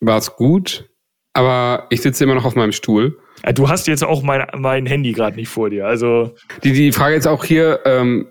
[0.00, 0.90] war es gut,
[1.34, 3.18] aber ich sitze immer noch auf meinem Stuhl.
[3.54, 5.86] Du hast jetzt auch mein, mein Handy gerade nicht vor dir.
[5.86, 8.28] Also die, die Frage ist auch hier, ähm,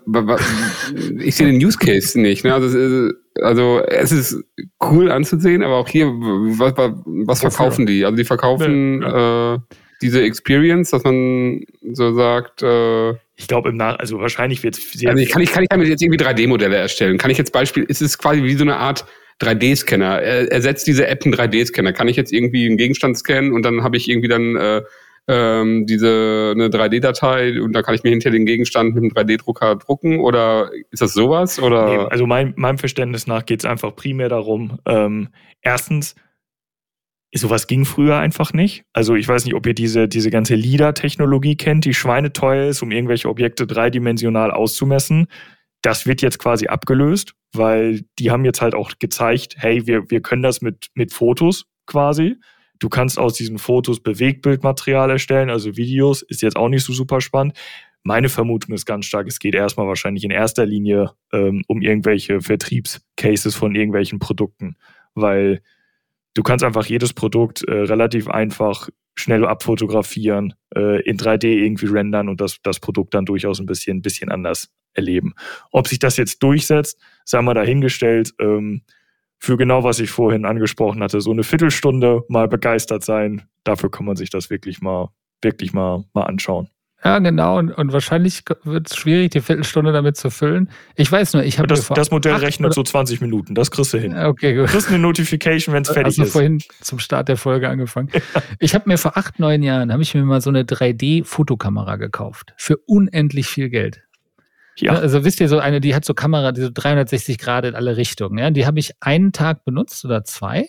[1.18, 2.44] ich sehe den Use Case nicht.
[2.44, 2.54] Ne?
[2.54, 3.10] Also,
[3.42, 4.42] also es ist
[4.80, 8.04] cool anzusehen, aber auch hier, was, was verkaufen die?
[8.04, 9.54] Also die verkaufen ja.
[9.54, 9.58] äh,
[10.00, 11.60] diese Experience, dass man
[11.92, 12.62] so sagt.
[12.62, 15.04] Äh, ich glaube im Nach, also wahrscheinlich wird es.
[15.06, 17.18] Also ich kann ich kann ich damit jetzt irgendwie 3D-Modelle erstellen?
[17.18, 17.84] Kann ich jetzt Beispiel?
[17.84, 19.04] Ist es quasi wie so eine Art
[19.42, 20.20] 3D-Scanner.
[20.20, 21.92] Er ersetzt diese App einen 3D-Scanner.
[21.92, 24.82] Kann ich jetzt irgendwie einen Gegenstand scannen und dann habe ich irgendwie dann äh,
[25.28, 29.76] ähm, diese eine 3D-Datei und da kann ich mir hinterher den Gegenstand mit einem 3D-Drucker
[29.76, 31.60] drucken oder ist das sowas?
[31.60, 31.86] Oder?
[31.86, 35.28] Nee, also mein, meinem Verständnis nach geht es einfach primär darum, ähm,
[35.60, 36.16] erstens,
[37.34, 38.84] sowas ging früher einfach nicht.
[38.92, 42.90] Also ich weiß nicht, ob ihr diese, diese ganze LIDAR-Technologie kennt, die schweineteuer ist, um
[42.90, 45.28] irgendwelche Objekte dreidimensional auszumessen.
[45.82, 50.22] Das wird jetzt quasi abgelöst, weil die haben jetzt halt auch gezeigt, hey, wir, wir
[50.22, 52.36] können das mit, mit Fotos quasi.
[52.78, 57.20] Du kannst aus diesen Fotos Bewegtbildmaterial erstellen, also Videos, ist jetzt auch nicht so super
[57.20, 57.56] spannend.
[58.04, 62.40] Meine Vermutung ist ganz stark, es geht erstmal wahrscheinlich in erster Linie ähm, um irgendwelche
[62.40, 64.76] Vertriebscases von irgendwelchen Produkten,
[65.14, 65.62] weil
[66.34, 72.28] du kannst einfach jedes Produkt äh, relativ einfach schnell abfotografieren, äh, in 3D irgendwie rendern
[72.28, 75.34] und das, das Produkt dann durchaus ein bisschen, ein bisschen anders erleben.
[75.70, 78.82] Ob sich das jetzt durchsetzt, sei mal dahingestellt, ähm,
[79.38, 84.06] für genau, was ich vorhin angesprochen hatte, so eine Viertelstunde mal begeistert sein, dafür kann
[84.06, 85.08] man sich das wirklich mal,
[85.42, 86.68] wirklich mal, mal anschauen.
[87.04, 87.58] Ja, genau.
[87.58, 90.70] Und, und wahrscheinlich wird es schwierig, die Viertelstunde damit zu füllen.
[90.94, 91.66] Ich weiß nur, ich habe.
[91.66, 93.56] Das, das Modell rechnet so 20 Minuten.
[93.56, 94.16] Das kriegst du hin.
[94.16, 94.68] Okay, gut.
[94.68, 96.32] Du kriegst eine Notification, wenn es fertig also ist.
[96.32, 98.10] vorhin zum Start der Folge angefangen.
[98.60, 102.54] Ich habe mir vor acht, neun Jahren, habe ich mir mal so eine 3D-Fotokamera gekauft.
[102.56, 104.02] Für unendlich viel Geld.
[104.76, 104.92] Ja.
[104.92, 107.96] Also wisst ihr, so eine, die hat so Kamera, die so 360 Grad in alle
[107.96, 108.38] Richtungen.
[108.38, 108.50] Ja?
[108.50, 110.68] Die habe ich einen Tag benutzt oder zwei.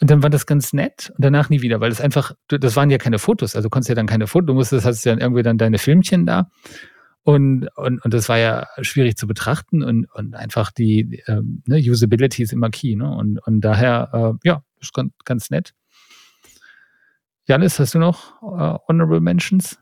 [0.00, 2.90] Und dann war das ganz nett und danach nie wieder, weil das einfach, das waren
[2.90, 5.44] ja keine Fotos, also du konntest ja dann keine Fotos, du musstest, hast ja irgendwie
[5.44, 6.50] dann deine Filmchen da.
[7.22, 11.76] Und, und, und das war ja schwierig zu betrachten und, und einfach die ähm, ne,
[11.78, 12.96] Usability ist immer key.
[12.96, 13.08] Ne?
[13.08, 14.10] Und, und daher,
[14.42, 15.72] äh, ja, ist ganz, ganz nett.
[17.46, 19.78] Janis, hast du noch äh, Honorable Mentions?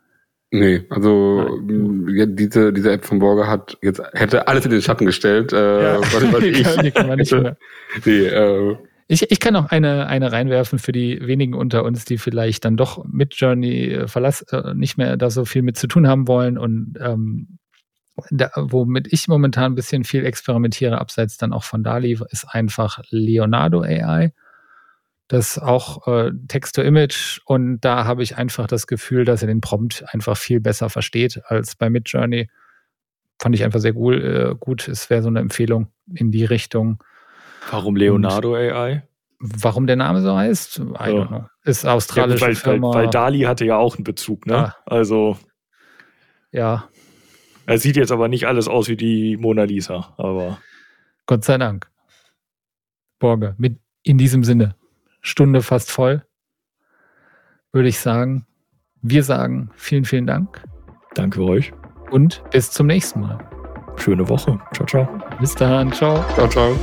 [0.53, 1.61] Nee, also
[2.09, 5.53] ja, diese, diese App von Borger hat jetzt hätte alles in den Schatten gestellt.
[5.53, 6.43] Äh, ja, was, was
[6.85, 7.57] ich, kann man nicht mehr.
[8.05, 8.77] Nee, äh,
[9.07, 12.77] ich, ich kann auch eine, eine reinwerfen für die wenigen unter uns, die vielleicht dann
[12.77, 16.27] doch mit Journey äh, Verlass äh, nicht mehr da so viel mit zu tun haben
[16.27, 17.59] wollen und ähm,
[18.31, 22.99] da, womit ich momentan ein bisschen viel experimentiere, abseits dann auch von Dali, ist einfach
[23.11, 24.33] Leonardo AI
[25.31, 30.05] das auch äh, Text-to-Image und da habe ich einfach das Gefühl, dass er den Prompt
[30.09, 32.51] einfach viel besser versteht als bei Midjourney.
[33.41, 34.89] Fand ich einfach sehr cool, äh, gut.
[34.89, 37.01] Es wäre so eine Empfehlung in die Richtung.
[37.71, 39.07] Warum Leonardo und AI?
[39.39, 40.81] Warum der Name so heißt?
[40.81, 41.47] I don't know.
[41.63, 42.89] Ist australische ja, weil, Firma.
[42.89, 44.55] Weil, weil, Dali hatte ja auch einen Bezug, ne?
[44.55, 44.77] Ja.
[44.85, 45.39] Also.
[46.51, 46.89] Ja.
[47.67, 50.59] Er sieht jetzt aber nicht alles aus wie die Mona Lisa, aber.
[51.27, 51.89] Gott sei Dank.
[53.21, 54.75] Borge, mit in diesem Sinne.
[55.21, 56.25] Stunde fast voll,
[57.73, 58.47] würde ich sagen.
[59.03, 60.63] Wir sagen vielen, vielen Dank.
[61.15, 61.73] Danke euch.
[62.11, 63.39] Und bis zum nächsten Mal.
[63.97, 64.59] schöne Woche.
[64.75, 65.09] Ciao, ciao.
[65.41, 65.93] Bis dann.
[65.93, 66.25] Ciao.
[66.35, 66.77] Ciao, ciao.